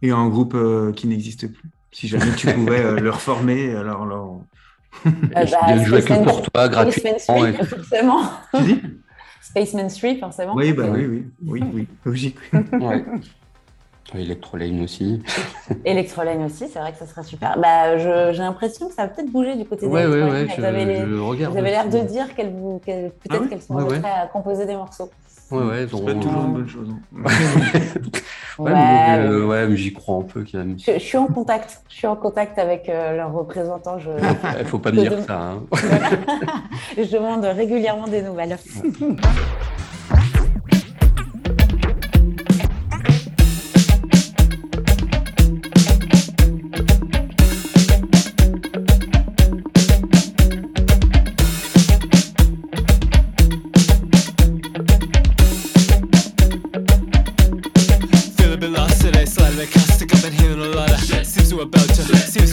Et 0.00 0.10
un 0.10 0.28
groupe 0.28 0.56
qui 0.94 1.06
n'existe 1.06 1.48
plus. 1.52 1.70
Si 1.92 2.08
jamais 2.08 2.34
tu 2.34 2.46
pouvais 2.54 2.98
le 2.98 3.10
reformer, 3.10 3.74
alors. 3.74 4.02
alors... 4.04 4.40
Euh, 5.06 5.10
viens 5.66 5.76
de 5.76 5.84
jouer 5.84 5.98
que 6.00 6.06
Spaceman- 6.06 6.24
pour 6.24 6.42
toi, 6.42 6.68
gratuitement. 6.68 7.18
Spaceman 7.18 7.42
ouais. 7.42 7.52
Street, 7.54 7.66
forcément. 7.66 8.20
Tu 8.54 8.62
dis? 8.62 8.82
Spaceman 9.42 9.88
Street, 9.90 10.16
forcément. 10.20 10.54
Oui, 10.54 10.72
bah 10.72 10.84
oui, 10.90 11.06
oui, 11.06 11.24
oui, 11.46 11.62
oui, 11.74 11.88
logique. 12.04 12.36
oui. 12.52 12.60
Ouais. 12.80 13.04
Electrolane 14.14 14.82
aussi. 14.84 15.22
Electrolane 15.84 16.42
aussi, 16.44 16.66
c'est 16.68 16.78
vrai 16.78 16.92
que 16.92 16.98
ça 16.98 17.04
serait 17.06 17.22
super. 17.24 17.58
Bah, 17.58 17.98
je- 17.98 18.32
j'ai 18.32 18.38
l'impression 18.42 18.88
que 18.88 18.94
ça 18.94 19.02
va 19.02 19.08
peut-être 19.08 19.30
bouger 19.30 19.54
du 19.54 19.66
côté 19.66 19.86
Ouais, 19.86 20.06
ouais, 20.06 20.46
Vous 20.56 20.64
avez 20.64 21.70
l'air 21.70 21.88
de 21.90 21.98
dire 22.08 22.34
qu'elles 22.34 22.50
vous- 22.54 22.80
qu'elles- 22.84 23.10
peut-être 23.10 23.34
Ah 23.34 23.38
oui 23.42 23.48
qu'elles 23.50 23.60
sont 23.60 23.74
Ouais, 23.74 24.00
à 24.04 24.26
composer 24.26 24.64
des 24.64 24.76
morceaux. 24.76 25.10
Ouais, 25.50 25.62
ouais, 25.64 25.86
C'est 25.90 26.04
pas 26.04 26.14
toujours 26.14 26.44
une 26.44 26.52
bonne 26.52 26.68
chose. 26.68 26.88
hein. 26.90 27.22
Ouais, 27.24 27.80
Ouais, 28.58 28.72
mais, 28.74 29.18
euh, 29.18 29.46
ouais, 29.46 29.66
mais 29.68 29.76
j'y 29.76 29.92
crois 29.92 30.16
un 30.16 30.22
peu 30.22 30.44
quand 30.50 30.58
même. 30.58 30.76
Je, 30.78 30.92
je 30.94 30.98
suis 30.98 31.16
en 31.16 31.26
contact. 31.28 31.80
Je 31.88 31.94
suis 31.94 32.06
en 32.06 32.16
contact 32.16 32.58
avec 32.58 32.88
euh, 32.88 33.16
leurs 33.16 33.32
représentants. 33.32 33.98
Je, 33.98 34.10
Il 34.60 34.66
faut 34.66 34.78
pas 34.80 34.90
me 34.90 34.98
dire 34.98 35.22
ça. 35.24 35.40
hein. 35.52 35.62
je 36.96 37.02
demande 37.12 37.44
régulièrement 37.44 38.08
des 38.08 38.20
nouvelles. 38.22 38.58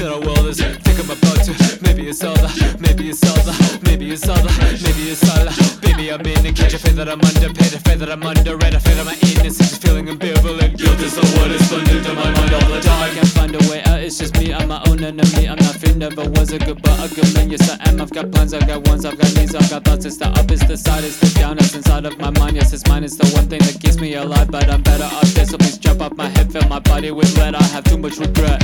that 0.05 0.13
our 0.13 0.21
world 0.21 0.45
is 0.45 0.61
think 0.61 0.99
I'm 1.01 1.09
about 1.09 1.41
to. 1.49 1.53
Maybe 1.81 2.05
it's 2.05 2.23
all 2.23 2.37
the, 2.37 2.49
maybe 2.79 3.09
it's 3.09 3.25
all 3.25 3.41
the, 3.41 3.53
maybe 3.81 4.11
it's 4.13 4.29
all 4.29 4.37
the, 4.37 4.53
maybe 4.85 5.09
it's 5.09 5.25
all 5.25 5.41
the. 5.41 5.53
Baby, 5.81 6.13
I'm 6.13 6.21
in 6.21 6.45
it. 6.45 6.55
Can't 6.55 6.71
you 6.71 6.77
feel 6.77 6.93
that 7.01 7.09
I'm 7.09 7.21
underpaid? 7.21 7.73
I 7.73 7.81
feel 7.81 7.97
that 8.05 8.11
I'm 8.13 8.21
underrated. 8.21 8.75
I 8.75 8.81
feel 8.85 8.97
that 9.01 9.07
my 9.09 9.17
innocence 9.33 9.73
is 9.73 9.77
feeling 9.81 10.05
ambivalent. 10.05 10.77
Guilt 10.77 11.01
is 11.01 11.17
the 11.17 11.25
word 11.41 11.51
is 11.57 11.65
blended 11.69 12.05
into 12.05 12.13
my 12.13 12.29
mind 12.37 12.53
all 12.53 12.69
the 12.69 12.81
time. 12.85 13.01
I 13.01 13.09
can't 13.17 13.33
find 13.33 13.53
a 13.57 13.61
way 13.65 13.81
out. 13.89 13.99
It's 14.05 14.19
just 14.19 14.37
me. 14.37 14.53
I'm 14.53 14.69
my 14.69 14.81
own 14.85 15.01
enemy. 15.01 15.49
I'm 15.49 15.57
not 15.57 15.73
fit. 15.73 15.97
Never 15.97 16.29
was 16.37 16.53
a 16.53 16.59
good, 16.59 16.81
but 16.85 16.97
a 17.01 17.09
good 17.09 17.33
man. 17.33 17.49
Yes, 17.49 17.65
I 17.65 17.81
am. 17.89 17.97
I've 17.97 18.13
got 18.13 18.29
plans. 18.29 18.53
I've 18.53 18.67
got 18.67 18.85
ones. 18.85 19.05
I've 19.09 19.17
got 19.17 19.33
needs. 19.33 19.55
I've 19.55 19.69
got 19.73 19.85
thoughts. 19.85 20.05
It's 20.05 20.17
the 20.17 20.29
up. 20.29 20.51
It's 20.51 20.61
the 20.69 20.77
side. 20.77 21.03
It's 21.03 21.17
the 21.17 21.33
down. 21.39 21.57
It's 21.57 21.73
inside 21.73 22.05
of 22.05 22.13
my 22.19 22.29
mind. 22.29 22.57
Yes, 22.57 22.73
it's 22.73 22.85
mine. 22.85 23.03
It's 23.03 23.17
the 23.17 23.25
one 23.33 23.49
thing 23.49 23.61
that 23.65 23.81
keeps 23.81 23.97
me 23.97 24.13
alive. 24.13 24.51
But 24.51 24.69
I'm 24.69 24.83
better 24.83 25.09
off 25.09 25.33
dead. 25.33 25.49
So 25.49 25.57
please 25.57 25.79
jump 25.79 26.01
off 26.01 26.13
my 26.13 26.29
head. 26.29 26.53
Fill 26.53 26.67
my 26.69 26.79
body 26.79 27.09
with 27.09 27.33
lead. 27.39 27.55
I 27.55 27.63
have 27.73 27.85
too 27.85 27.97
much 27.97 28.17
regret. 28.17 28.61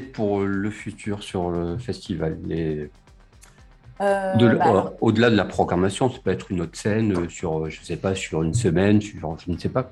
Pour 0.00 0.40
le 0.40 0.70
futur 0.70 1.22
sur 1.22 1.50
le 1.50 1.78
festival 1.78 2.38
Euh, 4.00 4.34
de- 4.34 4.48
bah, 4.56 4.64
alors, 4.64 4.92
Au-delà 5.00 5.30
de 5.30 5.36
la 5.36 5.44
programmation, 5.44 6.10
ça 6.10 6.18
peut 6.22 6.30
être 6.32 6.50
une 6.50 6.60
autre 6.62 6.76
scène 6.76 7.16
euh, 7.16 7.28
sur, 7.28 7.70
je 7.70 7.80
sais 7.82 7.96
pas, 7.96 8.14
sur 8.14 8.42
une 8.42 8.54
semaine, 8.54 9.00
sur, 9.00 9.36
je 9.38 9.50
ne 9.52 9.56
sais 9.56 9.68
pas. 9.68 9.88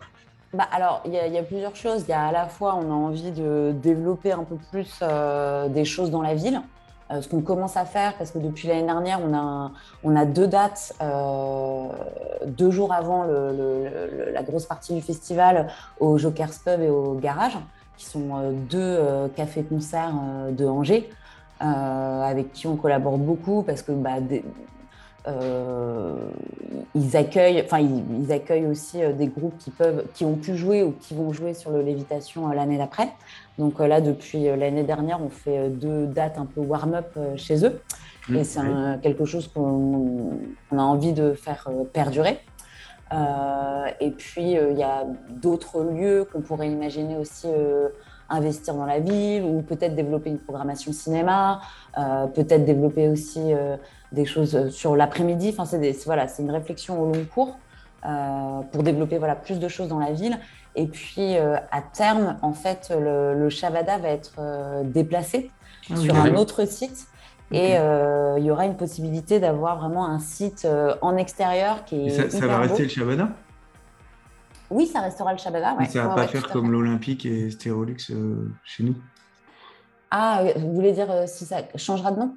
Bah, 0.52 0.66
alors, 0.72 1.02
il 1.06 1.12
y, 1.12 1.18
a- 1.18 1.26
il 1.28 1.32
y 1.32 1.38
a 1.38 1.42
plusieurs 1.44 1.76
choses. 1.76 2.02
Il 2.08 2.10
y 2.10 2.14
a 2.14 2.26
à 2.26 2.32
la 2.32 2.46
fois, 2.46 2.74
on 2.74 2.90
a 2.90 2.94
envie 2.94 3.30
de 3.30 3.72
développer 3.80 4.32
un 4.32 4.42
peu 4.44 4.56
plus 4.70 4.98
euh, 5.02 5.68
des 5.68 5.84
choses 5.84 6.10
dans 6.10 6.20
la 6.22 6.34
ville. 6.34 6.60
Euh, 7.12 7.20
ce 7.22 7.28
qu'on 7.28 7.42
commence 7.42 7.76
à 7.76 7.84
faire, 7.84 8.14
parce 8.16 8.30
que 8.32 8.38
depuis 8.38 8.68
l'année 8.68 8.86
dernière, 8.86 9.20
on 9.22 9.32
a, 9.34 9.38
un- 9.38 9.72
on 10.02 10.16
a 10.16 10.24
deux 10.24 10.46
dates, 10.48 10.94
euh, 11.00 11.86
deux 12.46 12.70
jours 12.70 12.92
avant 12.92 13.22
le- 13.24 13.52
le- 13.52 14.24
le- 14.26 14.32
la 14.32 14.42
grosse 14.42 14.66
partie 14.66 14.94
du 14.94 15.00
festival, 15.00 15.68
au 16.00 16.18
Joker's 16.18 16.58
Pub 16.58 16.80
et 16.80 16.88
au 16.90 17.14
Garage, 17.14 17.56
qui 18.02 18.08
sont 18.08 18.36
euh, 18.36 18.52
deux 18.52 18.78
euh, 18.80 19.28
cafés-concerts 19.28 20.14
euh, 20.22 20.50
de 20.50 20.66
Angers, 20.66 21.08
avec 21.60 22.52
qui 22.52 22.66
on 22.66 22.74
collabore 22.74 23.18
beaucoup, 23.18 23.62
parce 23.62 23.82
que 23.82 23.92
bah, 23.92 24.20
des- 24.20 24.44
euh, 25.28 26.16
ils 26.96 27.16
accueillent, 27.16 27.62
enfin 27.64 27.78
ils, 27.78 28.02
ils 28.24 28.32
accueillent 28.32 28.66
aussi 28.66 29.00
euh, 29.00 29.12
des 29.12 29.28
groupes 29.28 29.56
qui 29.58 29.70
peuvent, 29.70 30.02
qui 30.14 30.24
ont 30.24 30.34
pu 30.34 30.56
jouer 30.56 30.82
ou 30.82 30.92
qui 31.00 31.14
vont 31.14 31.32
jouer 31.32 31.54
sur 31.54 31.70
le 31.70 31.80
Lévitation 31.80 32.50
euh, 32.50 32.54
l'année 32.54 32.78
d'après. 32.78 33.10
Donc 33.58 33.78
là, 33.78 34.00
depuis 34.00 34.42
l'année 34.56 34.82
dernière, 34.82 35.20
on 35.22 35.28
fait 35.28 35.68
deux 35.68 36.06
dates 36.06 36.38
un 36.38 36.46
peu 36.46 36.60
warm-up 36.60 37.16
chez 37.36 37.64
eux, 37.64 37.80
Mmh, 38.28 38.36
et 38.36 38.44
c'est 38.44 38.60
quelque 39.02 39.24
chose 39.24 39.48
qu'on 39.48 40.38
a 40.70 40.80
envie 40.80 41.12
de 41.12 41.32
faire 41.34 41.68
perdurer. 41.92 42.38
Euh, 43.12 43.86
et 44.00 44.10
puis 44.10 44.56
euh, 44.56 44.70
il 44.72 44.78
y 44.78 44.82
a 44.82 45.04
d'autres 45.30 45.82
lieux 45.82 46.26
qu'on 46.32 46.40
pourrait 46.40 46.70
imaginer 46.70 47.16
aussi 47.18 47.46
euh, 47.46 47.88
investir 48.30 48.74
dans 48.74 48.86
la 48.86 49.00
ville 49.00 49.44
ou 49.44 49.60
peut-être 49.60 49.94
développer 49.94 50.30
une 50.30 50.38
programmation 50.38 50.92
cinéma, 50.92 51.60
euh, 51.98 52.26
peut-être 52.28 52.64
développer 52.64 53.08
aussi 53.08 53.52
euh, 53.52 53.76
des 54.12 54.24
choses 54.24 54.70
sur 54.70 54.96
l'après-midi. 54.96 55.50
Enfin, 55.52 55.66
c'est 55.66 56.04
voilà, 56.06 56.26
c'est 56.28 56.42
une 56.42 56.50
réflexion 56.50 57.02
au 57.02 57.06
long 57.12 57.24
cours 57.34 57.58
euh, 58.06 58.60
pour 58.72 58.82
développer 58.82 59.18
voilà, 59.18 59.34
plus 59.36 59.58
de 59.58 59.68
choses 59.68 59.88
dans 59.88 59.98
la 59.98 60.12
ville. 60.12 60.38
Et 60.74 60.86
puis, 60.86 61.36
à 61.36 61.82
terme, 61.92 62.38
en 62.40 62.54
fait, 62.54 62.90
le, 62.98 63.34
le 63.38 63.50
Shabada 63.50 63.98
va 63.98 64.08
être 64.08 64.40
déplacé 64.84 65.50
Ah 65.90 65.94
oui, 65.98 66.04
sur 66.04 66.14
oui. 66.14 66.20
un 66.30 66.34
autre 66.36 66.66
site. 66.66 67.06
Et 67.52 67.78
euh, 67.78 68.38
il 68.38 68.44
y 68.44 68.50
aura 68.50 68.64
une 68.66 68.76
possibilité 68.76 69.40
d'avoir 69.40 69.78
vraiment 69.78 70.06
un 70.06 70.18
site 70.18 70.64
euh, 70.64 70.94
en 71.02 71.16
extérieur 71.16 71.84
qui 71.84 71.96
est 71.96 72.06
Et 72.06 72.10
ça, 72.10 72.30
ça 72.30 72.46
va 72.46 72.56
beau. 72.56 72.62
rester 72.62 72.82
le 72.84 72.88
Shabada? 72.88 73.28
Oui, 74.70 74.86
ça 74.86 75.00
restera 75.00 75.32
le 75.32 75.38
Shabada. 75.38 75.74
Ouais. 75.74 75.84
Ça 75.86 76.02
va 76.02 76.08
Ouais, 76.08 76.14
pas 76.14 76.20
ouais, 76.22 76.26
faire 76.28 76.42
tout 76.46 76.52
comme 76.52 76.72
l'Olympique 76.72 77.26
et 77.26 77.50
Stérolux 77.50 77.96
euh, 78.10 78.50
chez 78.64 78.84
nous 78.84 78.94
Ah, 80.10 80.44
vous 80.56 80.72
voulez 80.72 80.92
dire 80.92 81.08
si 81.26 81.44
ça 81.44 81.58
changera 81.76 82.10
de 82.12 82.20
nom? 82.20 82.36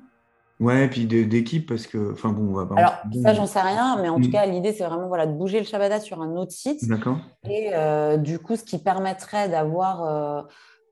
Ouais, 0.59 0.85
et 0.85 0.87
puis 0.89 1.05
d'équipe, 1.05 1.67
parce 1.67 1.85
que. 1.85 2.13
Enfin 2.13 2.29
bon, 2.29 2.49
on 2.49 2.53
va 2.53 2.65
pas. 2.65 2.75
Alors, 2.75 2.93
ça, 3.23 3.33
j'en 3.33 3.45
sais 3.45 3.59
rien, 3.61 3.97
mais 4.01 4.07
en 4.09 4.19
tout 4.21 4.29
Mm. 4.29 4.31
cas, 4.31 4.45
l'idée, 4.45 4.71
c'est 4.73 4.85
vraiment 4.85 5.07
voilà, 5.07 5.27
de 5.27 5.33
bouger 5.33 5.59
le 5.59 5.65
Shabada 5.65 5.99
sur 5.99 6.21
un 6.21 6.31
autre 6.37 6.51
site. 6.53 6.87
D'accord. 6.87 7.17
Et 7.49 7.71
euh, 7.73 8.15
du 8.17 8.39
coup, 8.39 8.55
ce 8.55 8.63
qui 8.63 8.77
permettrait 8.79 9.49
d'avoir 9.49 10.03
euh, 10.03 10.41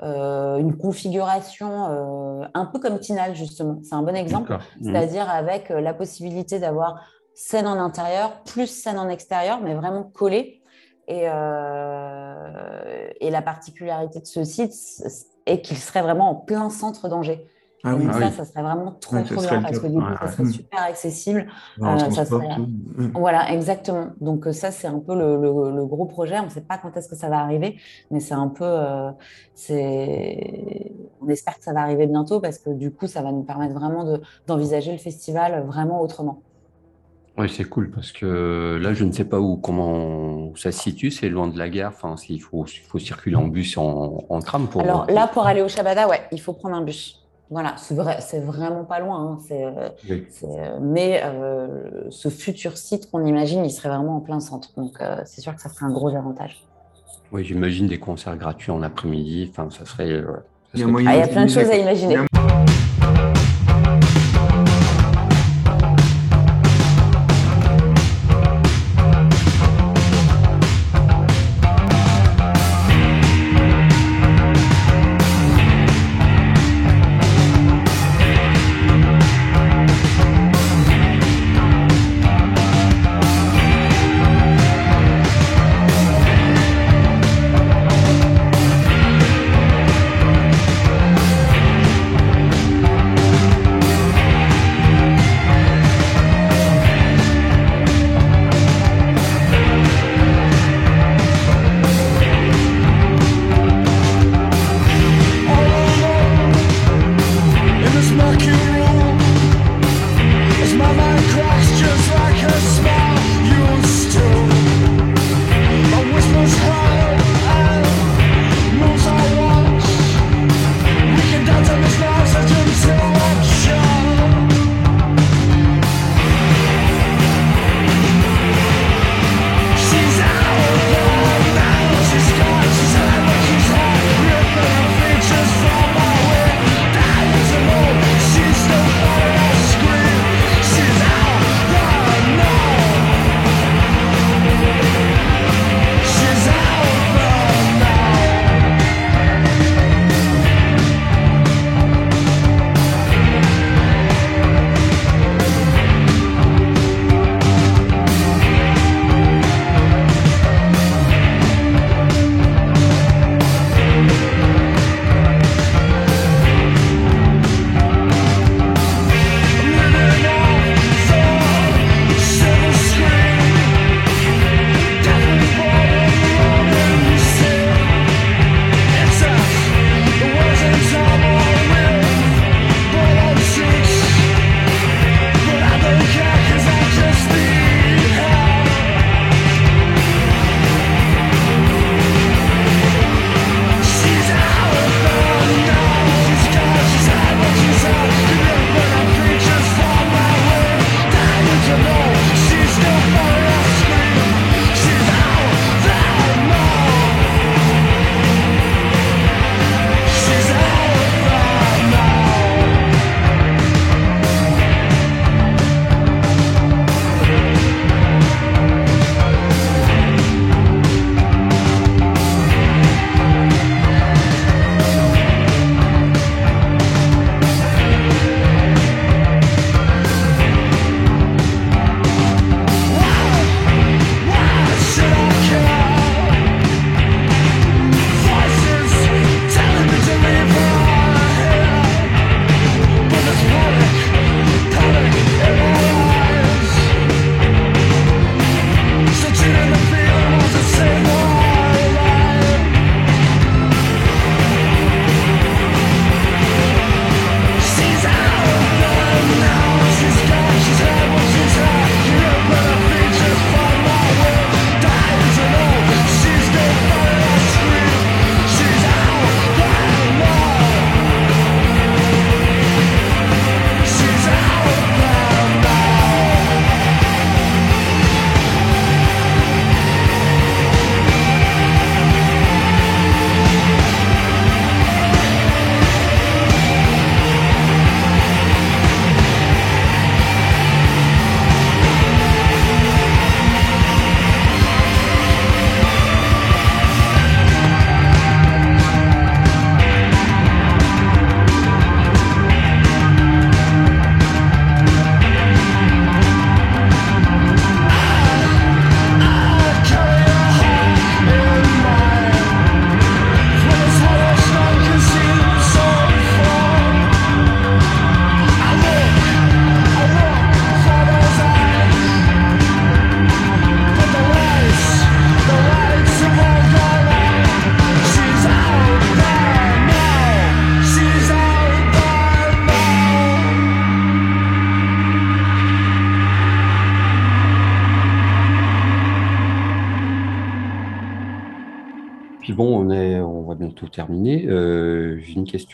euh, 0.03 0.57
une 0.57 0.77
configuration 0.77 1.87
euh, 1.89 2.45
un 2.53 2.65
peu 2.65 2.79
comme 2.79 2.99
Tinal, 2.99 3.35
justement. 3.35 3.79
C'est 3.83 3.95
un 3.95 4.03
bon 4.03 4.15
exemple. 4.15 4.51
Mhm. 4.51 4.59
C'est-à-dire 4.83 5.29
avec 5.29 5.71
euh, 5.71 5.79
la 5.79 5.93
possibilité 5.93 6.59
d'avoir 6.59 7.07
scène 7.33 7.67
en 7.67 7.79
intérieur 7.79 8.43
plus 8.43 8.67
scène 8.67 8.99
en 8.99 9.09
extérieur, 9.09 9.61
mais 9.61 9.73
vraiment 9.73 10.03
collée. 10.03 10.61
Et, 11.07 11.23
euh, 11.27 13.07
et 13.19 13.29
la 13.29 13.41
particularité 13.41 14.19
de 14.19 14.25
ce 14.25 14.43
site 14.43 14.73
est 15.45 15.61
qu'il 15.61 15.77
serait 15.77 16.01
vraiment 16.01 16.29
en 16.29 16.35
plein 16.35 16.69
centre 16.69 17.09
d'Angers. 17.09 17.45
Ah 17.83 17.93
Et 17.93 17.97
oui. 17.97 18.03
donc 18.03 18.13
Ah 18.13 18.19
ça, 18.19 18.27
oui. 18.27 18.31
ça 18.31 18.45
serait 18.45 18.61
vraiment 18.63 18.93
trop, 18.93 19.15
Ouais, 19.17 19.23
trop 19.23 19.41
bien 19.41 19.61
parce 19.61 19.79
que 19.79 19.87
du 19.87 20.03
coup, 20.03 20.11
Ouais, 20.11 20.17
ça 20.19 20.27
serait 20.27 20.45
super 20.45 20.81
accessible. 20.83 21.47
Euh, 21.85 22.09
ça 22.09 22.25
serait-. 22.25 22.47
Voilà, 23.15 23.51
exactement. 23.53 24.13
Donc 24.21 24.47
euh, 24.47 24.53
ça, 24.53 24.71
c'est 24.71 24.87
un 24.87 24.99
peu 24.99 25.15
le, 25.15 25.37
le- 25.37 25.75
le 25.75 25.85
gros 25.85 26.05
projet. 26.07 26.39
On 26.39 26.45
ne 26.45 26.49
sait 26.49 26.61
pas 26.65 26.77
quand 26.79 26.95
est-ce 26.97 27.09
que 27.09 27.15
ça 27.15 27.29
va 27.29 27.39
arriver, 27.39 27.79
mais 28.09 28.19
c'est 28.21 28.33
un 28.33 28.47
peu, 28.49 28.63
euh, 28.65 29.11
c'est, 29.53 30.91
on 31.21 31.27
espère 31.29 31.57
que 31.57 31.63
ça 31.63 31.73
va 31.73 31.81
arriver 31.81 32.07
bientôt 32.07 32.39
parce 32.41 32.57
que 32.59 32.71
du 32.71 32.93
coup, 32.93 33.07
ça 33.07 33.21
va 33.21 33.31
nous 33.31 33.43
permettre 33.43 33.73
vraiment 33.75 34.03
de- 34.05 34.21
d'envisager 34.47 34.91
le 34.93 34.97
festival 34.97 35.65
vraiment 35.67 36.01
autrement. 36.01 36.43
Oui, 37.37 37.49
c'est 37.49 37.63
cool 37.63 37.89
parce 37.89 38.11
que 38.11 38.77
là, 38.81 38.93
je 38.93 39.03
ne 39.03 39.11
sais 39.11 39.25
pas 39.25 39.39
où, 39.39 39.57
comment 39.57 40.55
ça 40.55 40.71
se 40.71 40.79
situe. 40.79 41.09
C'est 41.09 41.29
loin 41.29 41.47
de 41.47 41.57
la 41.57 41.67
gare. 41.69 41.91
Enfin, 41.95 42.15
il 42.29 42.39
faut, 42.39 42.65
il 42.67 42.79
faut 42.87 42.99
circuler 42.99 43.35
en 43.35 43.47
bus, 43.47 43.75
en, 43.77 44.23
en 44.29 44.39
tram 44.39 44.69
pour. 44.69 44.81
Alors 44.81 45.05
là, 45.09 45.27
pour 45.27 45.45
aller 45.47 45.61
au 45.63 45.67
Shabada, 45.69 46.07
ouais, 46.07 46.27
il 46.31 46.39
faut 46.41 46.53
prendre 46.53 46.75
un 46.75 46.81
bus. 46.83 47.22
Voilà, 47.49 47.75
c'est 47.77 47.93
vrai, 47.95 48.19
c'est 48.21 48.39
vraiment 48.39 48.83
pas 48.83 48.99
loin. 48.99 49.33
hein. 49.33 49.37
C'est, 49.47 49.63
euh, 49.63 49.89
Oui. 50.09 50.25
c'est, 50.29 50.45
euh, 50.47 50.79
mais 50.81 51.21
euh, 51.23 52.09
ce 52.09 52.29
futur 52.29 52.77
site 52.77 53.11
qu'on 53.11 53.25
imagine, 53.25 53.63
il 53.63 53.71
serait 53.71 53.89
vraiment 53.89 54.17
en 54.17 54.21
plein 54.21 54.39
centre. 54.39 54.69
Donc 54.75 54.93
euh, 55.01 55.17
c'est 55.25 55.41
sûr 55.41 55.53
que 55.55 55.61
ça 55.61 55.69
serait 55.69 55.85
un 55.85 55.91
gros 55.91 56.09
avantage. 56.15 56.63
Oui, 57.31 57.43
j'imagine 57.43 57.87
des 57.87 57.99
concerts 57.99 58.37
gratuits 58.37 58.71
en 58.71 58.81
après-midi. 58.81 59.47
Enfin, 59.51 59.69
ça 59.69 59.85
serait. 59.85 60.11
euh, 60.11 60.25
ça 60.25 60.69
Il 60.75 60.79
y 60.79 60.83
a 60.83 60.87
moyen 60.87 61.09
Ah, 61.11 61.15
il 61.15 61.19
y 61.19 61.21
a 61.21 61.27
de- 61.27 61.31
plein 61.31 61.45
de 61.45 61.49
choses 61.51 61.69
à 61.69 61.75
imaginer. 61.75 62.17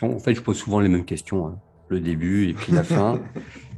En 0.02 0.18
fait, 0.18 0.34
je 0.34 0.40
pose 0.40 0.56
souvent 0.58 0.80
les 0.80 0.88
mêmes 0.88 1.04
questions. 1.04 1.46
hein. 1.46 1.58
Le 1.88 1.98
début 2.00 2.48
et 2.48 2.54
puis 2.54 2.72
la 2.72 2.84
fin. 2.84 3.18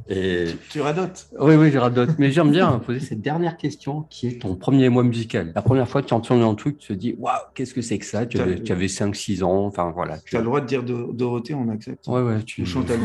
Et... 0.09 0.47
Tu 0.69 0.81
radotes? 0.81 1.27
Oui, 1.39 1.55
oui, 1.55 1.71
je 1.71 1.77
radote. 1.79 2.09
Mais 2.19 2.29
j'aime 2.29 2.51
bien 2.51 2.77
poser 2.79 2.99
cette 2.99 3.21
dernière 3.21 3.55
question 3.55 4.01
qui 4.09 4.27
est 4.27 4.41
ton 4.41 4.55
premier 4.55 4.89
mois 4.89 5.01
musical. 5.03 5.53
La 5.55 5.61
première 5.61 5.87
fois 5.87 6.01
que 6.01 6.07
tu 6.07 6.13
entends 6.13 6.47
un 6.47 6.55
truc, 6.55 6.77
tu 6.77 6.89
te 6.89 6.93
dis 6.93 7.15
Waouh, 7.17 7.37
qu'est-ce 7.55 7.73
que 7.73 7.81
c'est 7.81 7.97
que 7.97 8.05
ça? 8.05 8.25
Tu 8.25 8.37
avais, 8.39 8.61
tu 8.61 8.71
avais 8.73 8.87
5-6 8.87 9.43
ans. 9.43 9.65
Enfin, 9.65 9.91
voilà. 9.95 10.17
Tu 10.19 10.35
as 10.35 10.39
le 10.39 10.45
droit 10.45 10.59
de 10.59 10.65
dire 10.67 10.83
Do- 10.83 11.13
Dorothée, 11.13 11.53
on 11.53 11.69
accepte. 11.69 12.05
Ouais, 12.07 12.21
ouais, 12.21 12.43
tu... 12.43 12.65
Chantal. 12.65 12.99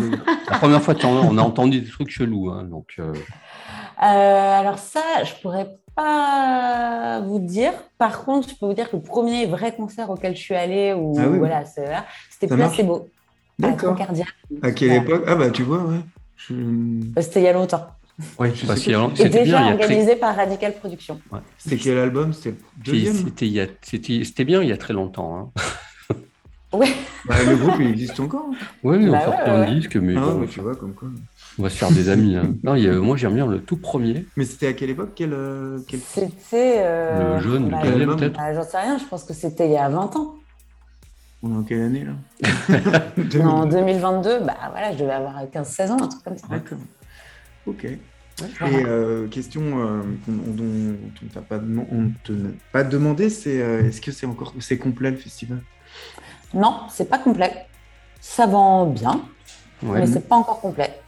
La 0.50 0.58
première 0.58 0.82
fois, 0.82 0.94
tu 0.96 1.06
en- 1.06 1.12
on 1.30 1.38
a 1.38 1.42
entendu 1.42 1.80
des 1.80 1.88
trucs 1.88 2.10
chelous. 2.10 2.50
hein, 2.50 2.64
donc, 2.64 2.96
euh, 2.98 3.12
Euh, 4.02 4.60
alors 4.60 4.78
ça, 4.78 5.00
je 5.24 5.32
pourrais 5.40 5.68
pas 5.98 7.20
vous 7.20 7.38
dire. 7.40 7.72
Par 7.98 8.24
contre, 8.24 8.48
je 8.50 8.54
peux 8.54 8.66
vous 8.66 8.74
dire 8.74 8.90
que 8.90 8.96
le 8.96 9.02
premier 9.02 9.46
vrai 9.46 9.74
concert 9.74 10.08
auquel 10.10 10.34
je 10.36 10.40
suis 10.40 10.54
allée, 10.54 10.92
où, 10.92 11.14
Ah 11.18 11.28
oui. 11.28 11.38
voilà, 11.38 11.64
c'était 11.64 12.46
Placebo. 12.46 13.08
à 13.62 13.66
D'accord. 13.66 13.96
À 14.62 14.70
quelle 14.72 14.88
Voilà. 14.88 15.02
époque? 15.04 15.24
Ah 15.26 15.34
bah 15.34 15.50
tu 15.50 15.62
vois, 15.64 15.78
ouais. 15.78 15.98
Je- 16.36 16.54
Euh, 16.54 17.20
C'était 17.20 17.40
il 17.40 17.44
y 17.44 17.48
a 17.48 17.52
longtemps. 17.52 17.86
Oui, 18.38 18.50
Je 18.54 18.64
a- 18.64 18.68
pas. 18.68 18.74
Et 18.74 19.16
c'était 19.16 19.28
déjà 19.44 19.58
bien. 19.58 19.68
A 19.68 19.74
organisé 19.74 20.16
par 20.16 20.36
Radical 20.36 20.74
Productions. 20.74 21.20
Ouais. 21.32 21.40
C'était 21.56 21.76
quel 21.76 21.98
album? 21.98 22.32
C'était 22.32 22.50
le 22.50 22.56
Puis 22.82 22.92
deuxième? 22.92 23.14
C'était 23.14 23.46
il 23.46 23.52
y 23.52 23.60
a- 23.60 23.66
c'était- 23.82 24.22
c'était 24.24 24.44
bien 24.44 24.62
il 24.62 24.68
y 24.68 24.72
a 24.72 24.76
très 24.76 24.92
longtemps. 24.94 25.52
Hein. 25.58 25.62
Ouais. 26.72 26.88
Bah, 27.26 27.34
Le 27.46 27.56
groupe, 27.56 27.76
il 27.80 27.88
existe 27.88 28.20
encore. 28.20 28.46
Oui, 28.84 28.98
on 29.08 29.10
Bah 29.12 29.24
sort 29.24 29.34
ouais, 29.34 29.44
plein 29.44 29.64
de 29.66 29.74
disques, 29.74 29.96
mais 29.96 30.14
Ah 30.16 30.20
bon, 30.20 30.40
ouais, 30.40 30.46
tu 30.46 30.60
vois, 30.60 30.74
comme 30.76 30.92
quoi. 30.94 31.08
On 31.58 31.62
va 31.62 31.70
se 31.70 31.76
faire 31.76 31.90
des 31.90 32.08
amis. 32.10 32.36
hein. 32.36 32.54
Non, 32.62 32.74
il 32.74 32.84
y 32.84 32.88
a- 32.88 32.92
moi, 32.94 33.16
j'aime 33.16 33.34
bien 33.34 33.46
le 33.46 33.60
tout 33.60 33.76
premier. 33.76 34.26
Mais 34.36 34.44
c'était 34.44 34.68
à 34.68 34.72
quelle 34.72 34.90
époque 34.90 35.12
quel, 35.14 35.32
euh, 35.32 35.78
quel... 35.88 36.00
C'était. 36.00 36.76
euh, 36.78 37.36
Le 37.36 37.42
jaune, 37.42 37.64
le 37.66 37.70
bah, 37.70 37.78
album 37.82 38.16
peut-être. 38.18 38.36
bah, 38.36 38.54
J'en 38.54 38.64
sais 38.64 38.78
rien, 38.78 38.98
je 38.98 39.04
pense 39.04 39.24
que 39.24 39.34
c'était 39.34 39.66
il 39.66 39.72
y 39.72 39.76
a 39.76 39.88
20 39.88 40.16
ans. 40.16 40.34
On 41.42 41.52
est 41.54 41.56
en 41.58 41.62
quelle 41.62 41.82
année 41.82 42.04
là? 42.04 42.48
Non, 43.38 43.50
en 43.50 43.66
2022, 43.66 44.40
bah 44.40 44.56
voilà, 44.72 44.92
je 44.92 44.98
devais 44.98 45.12
avoir 45.12 45.40
15-16 45.44 45.90
ans, 45.92 46.02
un 46.02 46.08
truc 46.08 46.24
comme 46.24 46.36
ça. 46.36 46.46
D'accord. 46.50 46.78
Ok. 47.66 47.84
Et 47.84 47.98
euh, 48.86 49.26
question 49.28 49.62
euh, 49.80 50.02
dont 50.26 50.34
on 50.62 51.24
ne 51.24 51.30
t'a 51.32 51.40
pas, 51.40 51.58
pas 52.72 52.84
demandé, 52.84 53.30
c'est 53.30 53.60
euh, 53.60 53.84
est-ce 53.86 54.00
que 54.00 54.12
c'est 54.12 54.26
encore 54.26 54.52
c'est 54.60 54.78
complet 54.78 55.10
le 55.10 55.16
festival? 55.16 55.60
Non, 56.54 56.82
c'est 56.88 57.08
pas 57.08 57.18
complet. 57.18 57.66
Ça 58.20 58.46
vend 58.46 58.86
bien, 58.86 59.20
Ouais. 59.82 60.00
mais 60.00 60.06
c'est 60.06 60.28
pas 60.28 60.36
encore 60.36 60.60
complet. 60.60 61.00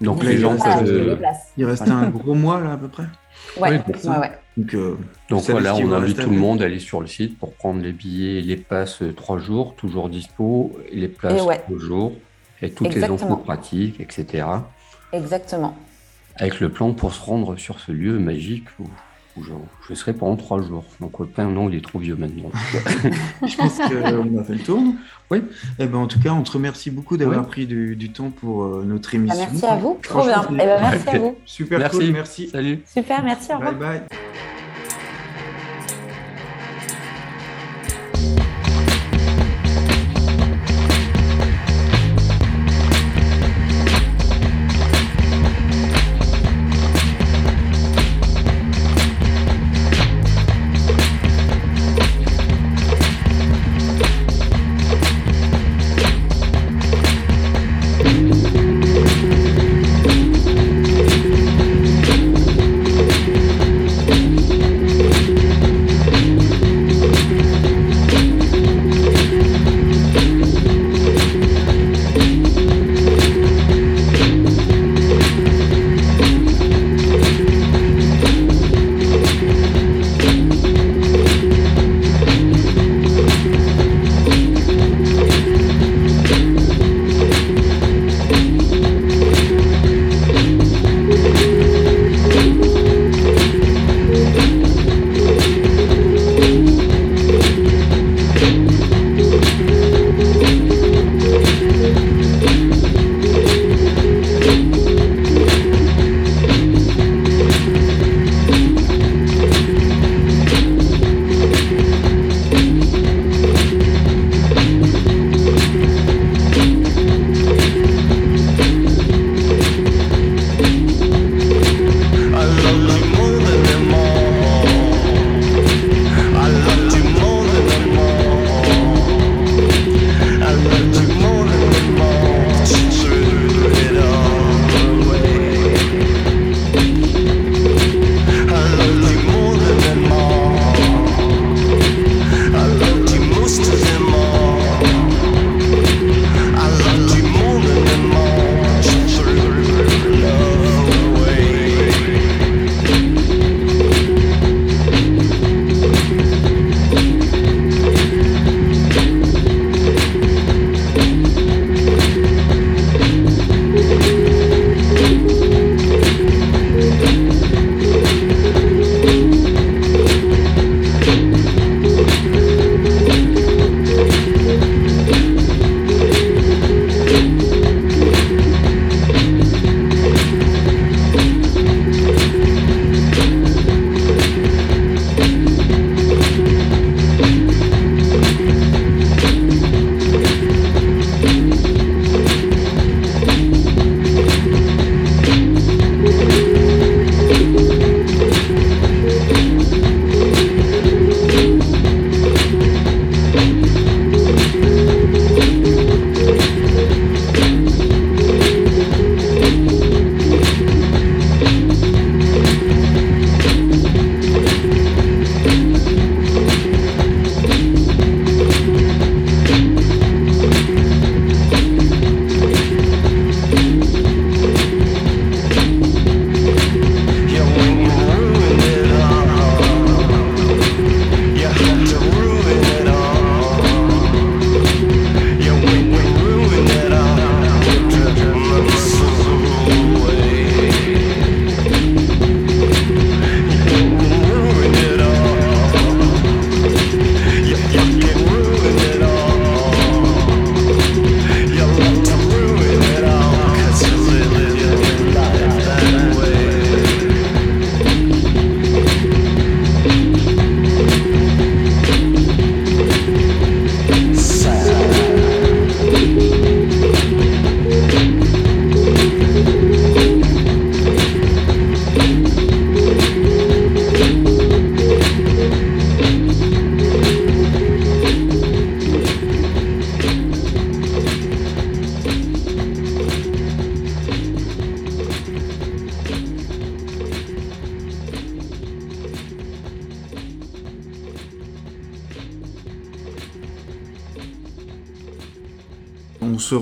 Donc, 0.00 0.24
les 0.24 0.38
gens 0.38 0.56
euh, 0.66 1.16
places. 1.16 1.52
Il 1.56 1.64
restait 1.64 1.90
un 1.90 2.08
gros 2.08 2.34
mois 2.34 2.60
là 2.60 2.72
à 2.72 2.76
peu 2.76 2.88
près. 2.88 3.04
Ouais, 3.58 3.70
Oui, 3.86 3.92
ouais, 3.94 3.98
ça. 3.98 4.32
Donc, 4.56 4.74
euh, 4.74 4.98
Donc 5.28 5.42
voilà, 5.48 5.74
on 5.76 5.92
invite 5.92 6.20
tout 6.20 6.30
le 6.30 6.36
monde 6.36 6.62
à 6.62 6.66
aller 6.66 6.78
sur 6.78 7.00
le 7.00 7.06
site 7.06 7.38
pour 7.38 7.52
prendre 7.54 7.82
les 7.82 7.92
billets 7.92 8.38
et 8.38 8.42
les 8.42 8.56
passes 8.56 9.02
euh, 9.02 9.12
trois 9.12 9.38
jours, 9.38 9.74
toujours 9.76 10.08
dispo, 10.08 10.76
et 10.90 10.96
les 10.96 11.08
places 11.08 11.36
trois 11.36 11.78
jours, 11.78 12.12
et 12.62 12.70
toutes 12.70 12.88
Exactement. 12.88 13.16
les 13.16 13.22
infos 13.24 13.36
pratiques, 13.36 14.00
etc. 14.00 14.46
Exactement. 15.12 15.76
Avec 16.36 16.60
le 16.60 16.68
plan 16.70 16.92
pour 16.92 17.12
se 17.12 17.20
rendre 17.22 17.56
sur 17.56 17.80
ce 17.80 17.92
lieu 17.92 18.18
magique 18.18 18.66
où 18.78 18.84
je, 19.36 19.52
je 19.88 19.94
serai 19.94 20.12
pendant 20.12 20.36
trois 20.36 20.60
jours. 20.62 20.84
Donc 21.00 21.18
le 21.18 21.26
pain, 21.26 21.46
non, 21.46 21.68
il 21.68 21.76
est 21.76 21.80
trop 21.84 21.98
vieux 21.98 22.16
maintenant. 22.16 22.50
Je 23.46 23.56
pense 23.56 23.76
qu'on 23.78 24.38
a 24.38 24.44
fait 24.44 24.52
le 24.54 24.58
tour. 24.60 24.82
Oui. 25.30 25.42
Eh 25.78 25.86
ben, 25.86 25.98
en 25.98 26.06
tout 26.06 26.18
cas, 26.20 26.30
on 26.32 26.42
te 26.42 26.50
remercie 26.52 26.90
beaucoup 26.90 27.16
d'avoir 27.16 27.40
Oui. 27.40 27.46
pris 27.46 27.66
du, 27.66 27.96
du 27.96 28.12
temps 28.12 28.30
pour 28.30 28.64
euh, 28.64 28.84
notre 28.86 29.10
Bah, 29.12 29.16
émission. 29.18 29.38
merci 29.50 29.66
à 29.66 29.76
vous, 29.76 29.98
trop 30.02 30.24
bien. 30.24 30.42
Eh 30.52 30.56
ben, 30.56 30.80
merci 30.80 31.08
à 31.14 31.18
vous. 31.18 31.36
Super 31.46 31.78
Merci. 31.78 31.96
cool, 31.98 32.10
merci. 32.12 32.48
Salut. 32.48 32.80
Super, 32.86 33.22
merci, 33.22 33.52
au 33.52 33.56
revoir. 33.56 33.74
Bye 33.74 34.00
bye. 34.08 34.59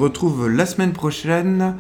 Retrouve 0.09 0.49
la 0.49 0.67
semaine 0.67 0.93
prochaine 0.93 1.75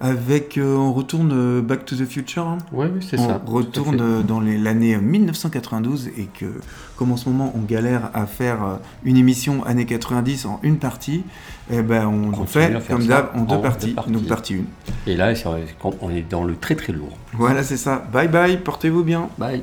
avec. 0.00 0.58
euh, 0.58 0.76
on 0.76 0.92
retourne 0.92 1.32
euh, 1.32 1.60
Back 1.60 1.84
to 1.84 1.96
the 1.96 2.04
Future. 2.04 2.46
hein. 2.46 2.58
Oui, 2.72 2.86
oui, 2.94 3.00
c'est 3.08 3.18
on 3.18 3.28
ça. 3.28 3.34
à 3.34 3.50
retourne 3.50 4.00
euh, 4.00 4.22
dans 4.22 4.38
les- 4.40 4.56
l'année 4.58 4.96
1992 4.96 6.08
et 6.16 6.28
que, 6.38 6.46
comme 6.96 7.10
en 7.12 7.16
ce 7.16 7.28
moment 7.28 7.52
on 7.56 7.62
galère 7.62 8.10
à 8.14 8.26
faire 8.26 8.78
une 9.04 9.16
émission 9.16 9.64
années 9.64 9.86
90 9.86 10.46
en 10.46 10.60
une 10.62 10.78
partie, 10.78 11.24
eh 11.72 11.82
ben 11.82 12.06
on 12.06 12.30
le 12.30 12.36
Continue 12.36 12.64
fait 12.80 12.92
comme 12.92 13.06
d'hab 13.06 13.30
en 13.34 13.42
deux 13.42 13.60
parties. 13.60 13.86
deux 13.88 13.94
parties. 13.94 14.12
Donc 14.12 14.26
partie 14.28 14.54
1. 14.54 15.10
Et 15.10 15.16
là, 15.16 15.32
on 16.00 16.10
est 16.10 16.22
dans 16.28 16.44
le 16.44 16.54
très 16.56 16.76
très 16.76 16.92
lourd. 16.92 17.16
Voilà, 17.32 17.62
c'est 17.64 17.76
ça. 17.76 18.04
Bye 18.12 18.28
bye, 18.28 18.56
portez-vous 18.58 19.02
bien. 19.02 19.28
Bye. 19.38 19.62